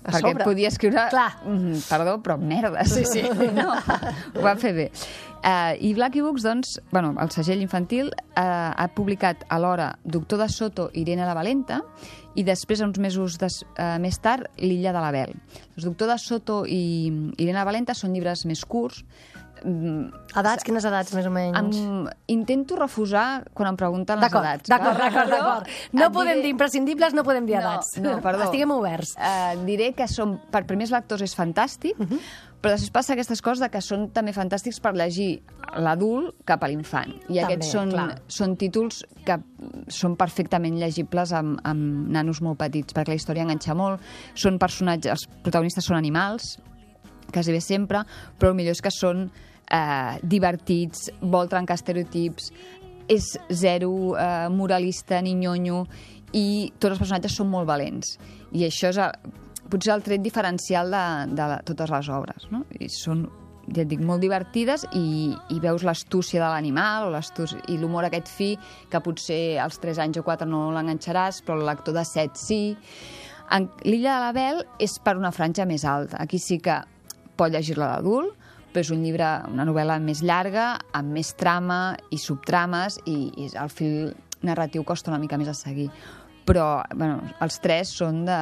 A 0.04 0.12
perquè 0.12 0.34
sobre. 0.34 0.44
podia 0.44 0.68
escriure... 0.68 1.06
Clar. 1.12 1.30
Mm, 1.48 1.78
perdó, 1.88 2.18
però 2.24 2.36
merda. 2.36 2.84
Sí, 2.88 3.06
sí. 3.08 3.22
No, 3.56 3.70
ho 3.72 4.44
va 4.44 4.52
fer 4.60 4.74
bé. 4.76 4.90
Uh, 5.44 5.76
I 5.80 5.92
Blackie 5.96 6.22
Books, 6.24 6.44
doncs, 6.44 6.78
bueno, 6.90 7.14
el 7.20 7.30
segell 7.32 7.60
infantil, 7.60 8.10
uh, 8.32 8.44
ha 8.72 8.86
publicat 8.96 9.44
alhora 9.52 9.90
Doctor 10.04 10.40
de 10.40 10.48
Soto 10.48 10.88
i 10.92 11.02
Irene 11.02 11.26
la 11.28 11.34
Valenta 11.36 11.82
i 12.34 12.42
després, 12.42 12.80
uns 12.80 12.98
mesos 12.98 13.38
des, 13.38 13.62
uh, 13.78 13.98
més 14.00 14.18
tard, 14.18 14.48
L'illa 14.58 14.92
de 14.92 15.00
l'Abel. 15.00 15.34
El 15.76 15.84
Doctor 15.84 16.08
de 16.08 16.18
Soto 16.18 16.64
i 16.66 17.32
Irene 17.38 17.64
Valenta 17.64 17.94
són 17.94 18.12
llibres 18.12 18.44
més 18.46 18.64
curts, 18.64 19.04
Mm, 19.64 20.10
Edats, 20.36 20.62
quines 20.66 20.84
edats, 20.84 21.14
més 21.14 21.24
o 21.24 21.30
menys? 21.32 21.76
em, 21.78 22.08
intento 22.26 22.76
refusar 22.76 23.46
quan 23.54 23.70
em 23.70 23.76
pregunten 23.76 24.20
les 24.20 24.28
edats. 24.30 24.68
d'acord, 24.68 24.98
d'acord, 24.98 25.30
d'acord. 25.30 25.68
No 25.92 26.10
podem 26.12 26.42
dir 26.42 26.50
imprescindibles, 26.50 27.14
no 27.14 27.24
podem 27.24 27.46
dir 27.46 27.54
No, 27.54 27.60
edats. 27.62 27.96
no, 27.96 28.20
perdó. 28.20 28.42
Estiguem 28.44 28.70
oberts. 28.74 29.14
Uh, 29.16 29.64
diré 29.64 29.94
que 29.94 30.06
són, 30.06 30.36
per 30.50 30.66
primers 30.66 30.90
lectors 30.90 31.22
és 31.22 31.34
fantàstic, 31.34 31.96
Mhm. 31.96 32.18
Però 32.64 32.72
després 32.72 32.92
passa 32.94 33.12
aquestes 33.12 33.42
coses 33.44 33.60
de 33.60 33.68
que 33.68 33.80
són 33.84 34.06
també 34.16 34.32
fantàstics 34.32 34.78
per 34.80 34.94
llegir 34.96 35.42
l'adult 35.84 36.32
cap 36.48 36.62
a 36.64 36.70
l'infant. 36.70 37.12
I 37.26 37.26
També, 37.26 37.42
aquests 37.42 37.72
són, 37.74 37.90
clar. 37.92 38.06
són 38.32 38.54
títols 38.56 39.02
que 39.26 39.36
són 39.92 40.14
perfectament 40.16 40.78
llegibles 40.80 41.34
amb, 41.36 41.58
amb 41.68 42.08
nanos 42.14 42.40
molt 42.44 42.62
petits, 42.62 42.96
perquè 42.96 43.12
la 43.12 43.18
història 43.20 43.44
enganxa 43.44 43.76
molt. 43.76 44.00
Són 44.32 44.56
personatges, 44.62 45.12
els 45.12 45.42
protagonistes 45.44 45.90
són 45.90 45.98
animals, 45.98 46.54
quasi 47.34 47.52
bé 47.52 47.60
sempre, 47.60 48.00
però 48.40 48.54
el 48.54 48.58
millor 48.62 48.78
és 48.78 48.82
que 48.84 48.94
són 48.94 49.26
eh, 49.28 50.16
divertits, 50.24 51.10
vol 51.20 51.52
trencar 51.52 51.76
estereotips, 51.76 52.48
és 53.12 53.34
zero 53.52 53.92
eh, 54.16 54.48
moralista 54.48 55.20
ni 55.20 55.36
nyonyo 55.36 55.84
i 56.32 56.72
tots 56.80 56.94
els 56.94 57.00
personatges 57.04 57.36
són 57.36 57.52
molt 57.52 57.68
valents. 57.68 58.16
I 58.56 58.64
això 58.70 58.88
és 58.88 59.04
el, 59.04 59.34
potser 59.70 59.94
el 59.94 60.04
tret 60.04 60.22
diferencial 60.24 60.92
de, 60.92 61.06
de 61.36 61.48
totes 61.70 61.90
les 61.90 62.10
obres. 62.12 62.46
No? 62.52 62.64
I 62.78 62.90
són 62.92 63.24
ja 63.72 63.82
et 63.84 63.88
dic, 63.88 64.02
molt 64.04 64.20
divertides 64.20 64.84
i, 64.92 65.32
i 65.32 65.60
veus 65.62 65.84
l'astúcia 65.86 66.42
de 66.42 66.48
l'animal 66.50 67.08
o 67.08 67.46
i 67.72 67.78
l'humor 67.80 68.04
aquest 68.04 68.28
fi 68.28 68.50
que 68.90 69.00
potser 69.00 69.58
als 69.62 69.78
3 69.80 70.02
anys 70.04 70.20
o 70.20 70.24
4 70.26 70.48
no 70.48 70.70
l'enganxaràs, 70.74 71.42
però 71.44 71.58
el 71.58 71.66
lector 71.68 71.96
de 71.96 72.04
7 72.04 72.36
sí. 72.36 72.76
L'Illa 73.84 74.16
de 74.16 74.20
l'Abel 74.20 74.64
és 74.80 74.98
per 75.04 75.16
una 75.16 75.32
franja 75.32 75.64
més 75.68 75.84
alta. 75.84 76.20
Aquí 76.20 76.38
sí 76.38 76.58
que 76.60 76.80
pot 77.36 77.52
llegir-la 77.52 77.94
d'adult, 77.94 78.34
però 78.72 78.82
és 78.82 78.90
un 78.90 79.04
llibre, 79.04 79.28
una 79.52 79.66
novel·la 79.68 80.00
més 80.02 80.22
llarga, 80.24 80.74
amb 80.92 81.14
més 81.14 81.34
trama 81.38 81.94
i 82.10 82.18
subtrames, 82.18 82.98
i, 83.06 83.30
i 83.38 83.50
el 83.60 83.70
fil 83.70 84.14
narratiu 84.44 84.84
costa 84.84 85.12
una 85.12 85.20
mica 85.22 85.38
més 85.38 85.48
a 85.48 85.56
seguir. 85.56 85.90
Però, 86.44 86.82
bueno, 86.92 87.22
els 87.40 87.60
tres 87.64 87.94
són 87.96 88.24
de 88.26 88.40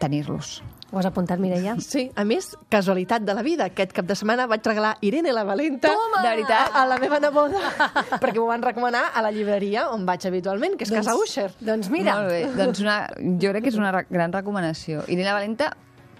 tenir-los. 0.00 0.60
Ho 0.90 0.98
has 0.98 1.06
apuntat, 1.06 1.38
Mireia? 1.38 1.76
Sí, 1.90 2.08
a 2.18 2.24
més, 2.26 2.50
casualitat 2.72 3.22
de 3.26 3.34
la 3.36 3.44
vida. 3.46 3.68
Aquest 3.70 3.92
cap 3.94 4.08
de 4.08 4.16
setmana 4.18 4.48
vaig 4.50 4.64
regalar 4.66 4.96
Irene 5.06 5.34
la 5.36 5.44
Valenta 5.46 5.92
Toma! 5.94 6.24
De 6.24 6.32
veritat? 6.32 6.74
a, 6.74 6.82
la 6.90 6.98
meva 7.02 7.20
neboda, 7.22 7.60
perquè 8.22 8.38
m'ho 8.40 8.48
van 8.50 8.64
recomanar 8.66 9.04
a 9.14 9.22
la 9.22 9.30
llibreria 9.34 9.86
on 9.94 10.04
vaig 10.08 10.26
habitualment, 10.26 10.74
que 10.80 10.88
és 10.88 10.94
Casa 10.94 11.14
Usher. 11.18 11.50
Doncs 11.60 11.92
mira, 11.94 12.18
Molt 12.18 12.34
bé. 12.34 12.42
Doncs 12.58 12.82
una, 12.82 12.98
jo 13.38 13.54
crec 13.54 13.68
que 13.68 13.74
és 13.74 13.78
una 13.78 13.94
gran 14.10 14.34
recomanació. 14.34 15.06
Irene 15.06 15.32
Valenta, 15.36 15.72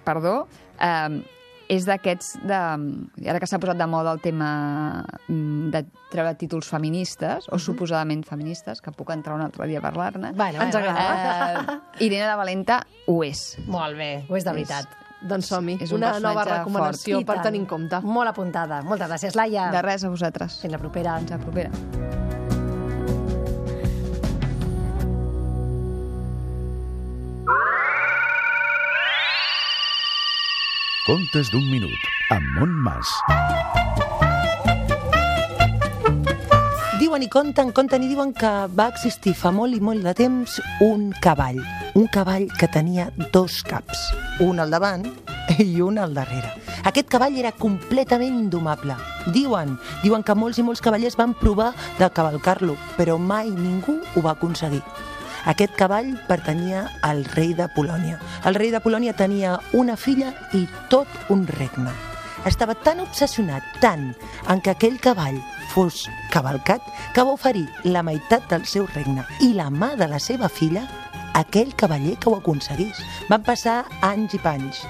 perdó, 0.07 0.45
eh, 0.79 1.21
és 1.71 1.87
d'aquests, 1.87 2.33
de, 2.51 2.61
ara 3.31 3.41
que 3.41 3.49
s'ha 3.49 3.61
posat 3.63 3.79
de 3.79 3.87
moda 3.91 4.13
el 4.17 4.23
tema 4.23 4.51
mm, 5.29 5.71
de 5.75 5.85
treure 6.11 6.35
títols 6.41 6.69
feministes, 6.71 7.47
o 7.53 7.61
suposadament 7.63 8.25
feministes, 8.27 8.83
que 8.83 8.93
puc 8.97 9.13
entrar 9.15 9.37
un 9.39 9.45
altre 9.47 9.69
dia 9.71 9.79
a 9.79 9.85
parlar-ne. 9.85 10.33
Bueno, 10.39 10.65
Ens 10.65 10.75
agrada. 10.75 11.05
Eh, 11.63 11.79
Irene 12.09 12.27
la 12.27 12.39
Valenta 12.41 12.81
ho 13.07 13.21
és. 13.27 13.45
Molt 13.71 13.97
bé. 14.01 14.11
ho 14.29 14.41
és 14.41 14.47
de 14.49 14.57
veritat. 14.57 14.99
Doncs 15.21 15.51
som-hi. 15.53 15.77
És 15.85 15.93
un 15.93 16.01
Una 16.01 16.15
nova 16.19 16.47
recomanació 16.49 17.21
per 17.29 17.43
tenir 17.45 17.61
en 17.63 17.69
compte. 17.71 18.01
Molt 18.03 18.33
apuntada. 18.33 18.81
Moltes 18.89 19.13
gràcies, 19.13 19.37
Laia. 19.37 19.69
De 19.75 19.85
res 19.85 20.05
a 20.05 20.13
vosaltres. 20.13 20.63
Fins 20.65 20.73
la 20.75 20.83
propera. 20.83 21.19
Fins 21.21 21.37
la 21.37 21.43
propera. 21.45 22.30
Contes 31.07 31.49
d'un 31.49 31.65
minut, 31.65 31.97
amb 32.29 32.45
Montmas. 32.59 33.09
Diuen 37.01 37.25
i 37.25 37.29
conten, 37.33 37.71
conten 37.73 38.05
i 38.05 38.11
diuen 38.11 38.35
que 38.37 38.51
va 38.77 38.91
existir 38.93 39.33
fa 39.33 39.49
molt 39.49 39.73
i 39.73 39.81
molt 39.81 40.05
de 40.05 40.13
temps 40.19 40.59
un 40.85 41.09
cavall. 41.25 41.63
Un 41.97 42.05
cavall 42.13 42.51
que 42.53 42.69
tenia 42.69 43.09
dos 43.33 43.63
caps, 43.65 44.11
un 44.45 44.61
al 44.61 44.77
davant 44.77 45.09
i 45.57 45.81
un 45.81 45.97
al 45.97 46.13
darrere. 46.13 46.53
Aquest 46.85 47.09
cavall 47.09 47.41
era 47.41 47.57
completament 47.57 48.37
indomable. 48.37 48.99
Diuen, 49.33 49.79
diuen 50.05 50.21
que 50.21 50.37
molts 50.37 50.61
i 50.61 50.67
molts 50.69 50.85
cavallers 50.85 51.17
van 51.17 51.33
provar 51.33 51.73
de 51.97 52.13
cavalcar-lo, 52.13 52.77
però 53.01 53.17
mai 53.17 53.49
ningú 53.49 54.03
ho 54.05 54.29
va 54.29 54.37
aconseguir. 54.37 54.85
Aquest 55.49 55.73
cavall 55.73 56.13
pertanyia 56.29 56.85
al 57.03 57.25
rei 57.33 57.55
de 57.57 57.69
Polònia. 57.73 58.19
El 58.45 58.57
rei 58.59 58.71
de 58.71 58.81
Polònia 58.85 59.15
tenia 59.17 59.57
una 59.73 59.97
filla 59.97 60.35
i 60.53 60.67
tot 60.93 61.09
un 61.33 61.47
regne. 61.49 61.93
Estava 62.49 62.75
tan 62.75 63.01
obsessionat, 63.01 63.65
tant, 63.81 64.11
en 64.49 64.61
que 64.61 64.73
aquell 64.73 64.99
cavall 65.01 65.41
fos 65.73 66.07
cavalcat, 66.33 66.85
que 67.15 67.25
va 67.25 67.37
oferir 67.37 67.67
la 67.85 68.03
meitat 68.05 68.49
del 68.53 68.67
seu 68.69 68.89
regne 68.95 69.25
i 69.41 69.53
la 69.57 69.71
mà 69.71 69.95
de 69.97 70.09
la 70.09 70.21
seva 70.21 70.49
filla 70.49 70.85
aquell 71.35 71.73
cavaller 71.77 72.19
que 72.21 72.29
ho 72.29 72.37
aconseguís. 72.37 73.01
Van 73.31 73.45
passar 73.47 73.85
anys 74.05 74.37
i 74.37 74.43
panys. 74.45 74.85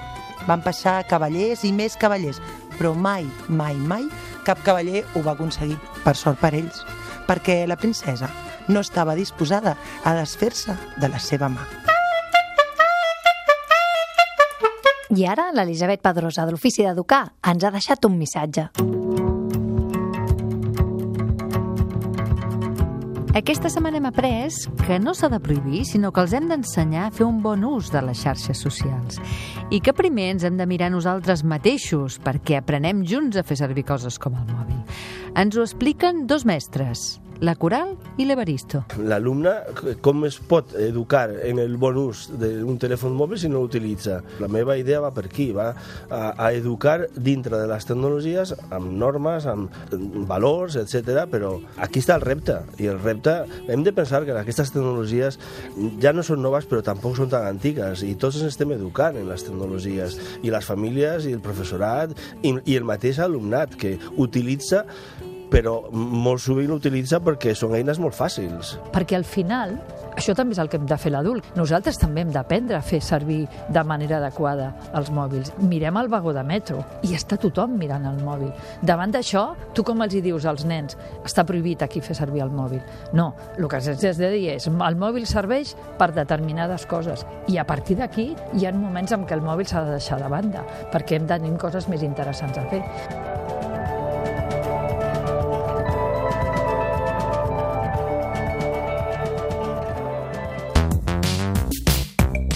Van 0.47 0.63
passar 0.65 1.01
cavallers 1.07 1.63
i 1.63 1.71
més 1.71 1.95
cavallers, 1.95 2.41
però 2.77 2.95
mai, 2.95 3.27
mai, 3.47 3.75
mai 3.75 4.07
cap 4.43 4.63
cavaller 4.65 5.05
ho 5.13 5.23
va 5.23 5.35
aconseguir, 5.35 5.77
per 6.03 6.15
sort 6.17 6.39
per 6.41 6.55
ells, 6.57 6.81
perquè 7.27 7.61
la 7.69 7.77
princesa 7.77 8.31
no 8.71 8.81
estava 8.81 9.15
disposada 9.19 9.75
a 10.03 10.15
desfer-se 10.17 10.75
de 10.97 11.11
la 11.11 11.19
seva 11.19 11.51
mà. 11.51 11.67
I 15.11 15.25
ara 15.27 15.49
l'Elisabet 15.51 15.99
Pedrosa, 15.99 16.45
de 16.47 16.55
l'Ofici 16.55 16.85
d'Educar, 16.87 17.25
ens 17.51 17.65
ha 17.67 17.71
deixat 17.73 18.07
un 18.07 18.15
missatge. 18.15 18.69
Aquesta 23.31 23.69
setmana 23.71 23.99
hem 23.99 24.07
après 24.07 24.55
que 24.85 24.97
no 24.99 25.13
s'ha 25.15 25.29
de 25.31 25.39
prohibir, 25.39 25.85
sinó 25.87 26.09
que 26.11 26.19
els 26.23 26.33
hem 26.35 26.49
d'ensenyar 26.51 27.05
a 27.07 27.11
fer 27.15 27.23
un 27.27 27.41
bon 27.43 27.63
ús 27.63 27.87
de 27.91 28.01
les 28.03 28.19
xarxes 28.23 28.59
socials. 28.59 29.19
I 29.71 29.79
que 29.79 29.95
primer 29.95 30.29
ens 30.33 30.43
hem 30.47 30.59
de 30.59 30.67
mirar 30.67 30.89
nosaltres 30.91 31.43
mateixos, 31.47 32.17
perquè 32.19 32.59
aprenem 32.59 33.05
junts 33.07 33.39
a 33.39 33.43
fer 33.47 33.55
servir 33.59 33.85
coses 33.87 34.19
com 34.19 34.35
el 34.35 34.47
mòbil. 34.51 34.79
Ens 35.39 35.55
ho 35.55 35.63
expliquen 35.63 36.25
dos 36.27 36.43
mestres, 36.43 37.21
la 37.41 37.55
Coral 37.57 37.95
i 38.21 38.25
l'Evaristo. 38.29 38.83
L'alumne 39.01 39.51
com 40.05 40.25
es 40.27 40.37
pot 40.45 40.75
educar 40.77 41.25
en 41.41 41.59
el 41.61 41.73
bon 41.81 41.97
ús 41.97 42.27
d'un 42.37 42.77
telèfon 42.81 43.15
mòbil 43.17 43.39
si 43.41 43.49
no 43.49 43.63
l'utilitza? 43.63 44.19
La 44.43 44.49
meva 44.51 44.77
idea 44.77 45.01
va 45.01 45.09
per 45.15 45.25
aquí, 45.25 45.49
va 45.55 45.71
a, 45.73 46.21
a 46.37 46.51
educar 46.53 47.07
dintre 47.15 47.57
de 47.57 47.65
les 47.71 47.87
tecnologies 47.89 48.53
amb 48.69 48.93
normes, 49.01 49.47
amb 49.49 49.73
valors, 50.29 50.77
etc. 50.77 51.25
però 51.31 51.55
aquí 51.81 52.03
està 52.03 52.19
el 52.19 52.27
repte, 52.27 52.59
i 52.77 52.91
el 52.93 53.01
repte 53.01 53.39
hem 53.67 53.81
de 53.83 53.95
pensar 53.97 54.21
que 54.25 54.37
aquestes 54.37 54.73
tecnologies 54.75 55.39
ja 56.01 56.13
no 56.13 56.21
són 56.25 56.45
noves 56.45 56.69
però 56.69 56.85
tampoc 56.85 57.17
són 57.17 57.33
tan 57.33 57.49
antigues 57.49 58.05
i 58.05 58.13
tots 58.21 58.37
ens 58.37 58.53
estem 58.53 58.75
educant 58.77 59.17
en 59.17 59.27
les 59.31 59.49
tecnologies 59.49 60.19
i 60.45 60.53
les 60.53 60.69
famílies 60.69 61.25
i 61.25 61.33
el 61.33 61.41
professorat 61.41 62.13
i, 62.45 62.53
i 62.53 62.77
el 62.77 62.85
mateix 62.85 63.17
alumnat 63.19 63.73
que 63.81 63.97
utilitza 64.21 64.85
però 65.51 65.81
molt 65.91 66.41
sovint 66.41 66.71
l'utilitza 66.71 67.19
perquè 67.23 67.53
són 67.57 67.75
eines 67.75 67.99
molt 67.99 68.15
fàcils. 68.15 68.77
Perquè 68.93 69.17
al 69.17 69.27
final, 69.27 69.75
això 70.15 70.33
també 70.37 70.55
és 70.55 70.61
el 70.63 70.69
que 70.71 70.79
hem 70.79 70.87
de 70.87 70.97
fer 70.99 71.11
l'adult. 71.13 71.45
Nosaltres 71.57 71.99
també 71.99 72.23
hem 72.23 72.31
d'aprendre 72.33 72.77
a 72.77 72.83
fer 72.85 73.01
servir 73.03 73.41
de 73.69 73.83
manera 73.87 74.19
adequada 74.21 74.71
els 74.97 75.11
mòbils. 75.13 75.53
Mirem 75.67 75.99
el 75.99 76.09
vagó 76.11 76.33
de 76.35 76.43
metro 76.47 76.81
i 77.07 77.15
està 77.17 77.37
tothom 77.41 77.75
mirant 77.79 78.07
el 78.07 78.21
mòbil. 78.23 78.51
Davant 78.81 79.11
d'això, 79.11 79.45
tu 79.75 79.85
com 79.87 80.03
els 80.05 80.15
hi 80.15 80.23
dius 80.23 80.47
als 80.47 80.65
nens? 80.67 80.97
Està 81.27 81.45
prohibit 81.47 81.83
aquí 81.83 82.03
fer 82.03 82.15
servir 82.17 82.45
el 82.45 82.53
mòbil. 82.55 82.81
No, 83.17 83.31
el 83.57 83.67
que 83.71 83.81
se'ns 83.83 84.05
has 84.07 84.21
de 84.21 84.31
dir 84.31 84.47
és 84.55 84.67
el 84.71 84.99
mòbil 84.99 85.27
serveix 85.27 85.75
per 85.99 86.11
determinades 86.15 86.87
coses 86.87 87.25
i 87.51 87.57
a 87.57 87.67
partir 87.67 87.97
d'aquí 87.99 88.31
hi 88.57 88.65
ha 88.65 88.71
moments 88.75 89.11
en 89.15 89.27
què 89.27 89.35
el 89.35 89.45
mòbil 89.45 89.67
s'ha 89.67 89.83
de 89.85 89.97
deixar 89.97 90.21
de 90.21 90.31
banda 90.31 90.63
perquè 90.93 91.19
hem 91.19 91.27
de 91.27 91.35
tenir 91.37 91.57
coses 91.59 91.87
més 91.91 92.03
interessants 92.03 92.57
a 92.57 92.67
fer. 92.71 92.83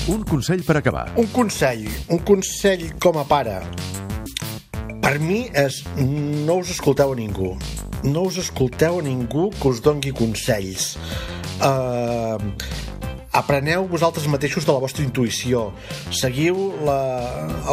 Un 0.06 0.22
consell 0.22 0.62
per 0.62 0.76
acabar. 0.78 1.08
Un 1.18 1.26
consell, 1.34 1.88
un 2.14 2.20
consell 2.22 2.84
com 3.02 3.16
a 3.18 3.24
pare. 3.26 3.56
Per 5.02 5.14
mi 5.18 5.48
és 5.58 5.80
no 5.98 6.60
us 6.62 6.70
escolteu 6.76 7.16
a 7.16 7.18
ningú. 7.18 7.56
No 8.06 8.28
us 8.30 8.38
escolteu 8.38 9.00
a 9.00 9.06
ningú 9.06 9.48
que 9.56 9.72
us 9.72 9.82
dongui 9.82 10.14
consells. 10.14 10.92
Uh, 11.58 12.38
apreneu 13.34 13.88
vosaltres 13.90 14.30
mateixos 14.30 14.70
de 14.70 14.76
la 14.78 14.84
vostra 14.84 15.02
intuïció. 15.02 15.72
Seguiu 16.14 16.70
la, 16.86 17.00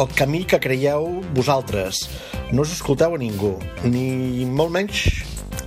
el 0.01 0.09
camí 0.17 0.41
que 0.49 0.57
creieu 0.57 1.21
vosaltres. 1.37 2.07
No 2.49 2.65
us 2.65 2.73
escolteu 2.73 3.13
a 3.13 3.21
ningú. 3.21 3.59
Ni 3.85 4.49
molt 4.49 4.73
menys... 4.73 5.05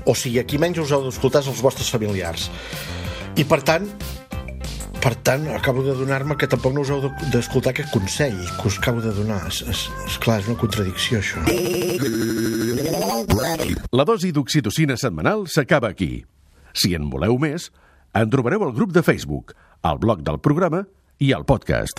O 0.06 0.18
sigui, 0.18 0.40
aquí 0.42 0.58
menys 0.58 0.82
us 0.82 0.90
heu 0.94 1.06
d'escoltar 1.06 1.46
els 1.46 1.62
vostres 1.62 1.94
familiars. 1.94 2.50
I 3.38 3.46
per 3.46 3.62
tant, 3.66 3.86
per 5.06 5.14
tant, 5.22 5.44
acabo 5.54 5.84
de 5.86 5.92
donar-me 5.94 6.34
que 6.34 6.48
tampoc 6.50 6.72
no 6.74 6.80
us 6.82 6.90
heu 6.90 6.98
de- 7.04 7.28
d'escoltar 7.30 7.70
aquest 7.70 7.92
consell 7.94 8.34
que 8.58 8.66
us 8.66 8.78
acabo 8.80 8.98
de 9.04 9.12
donar. 9.14 9.38
És, 9.46 9.60
és, 9.62 9.84
és 10.02 10.16
clar, 10.18 10.40
és 10.42 10.48
una 10.50 10.58
contradicció, 10.58 11.20
això. 11.22 11.38
La 13.94 14.02
dosi 14.04 14.32
d'oxitocina 14.34 14.96
setmanal 14.98 15.46
s'acaba 15.46 15.92
aquí. 15.94 16.24
Si 16.74 16.96
en 16.98 17.06
voleu 17.12 17.38
més, 17.38 17.70
en 18.18 18.30
trobareu 18.34 18.66
al 18.66 18.74
grup 18.74 18.90
de 18.90 19.04
Facebook, 19.06 19.54
al 19.86 20.02
blog 20.02 20.26
del 20.26 20.40
programa 20.42 20.82
i 21.22 21.30
al 21.32 21.46
podcast. 21.46 21.94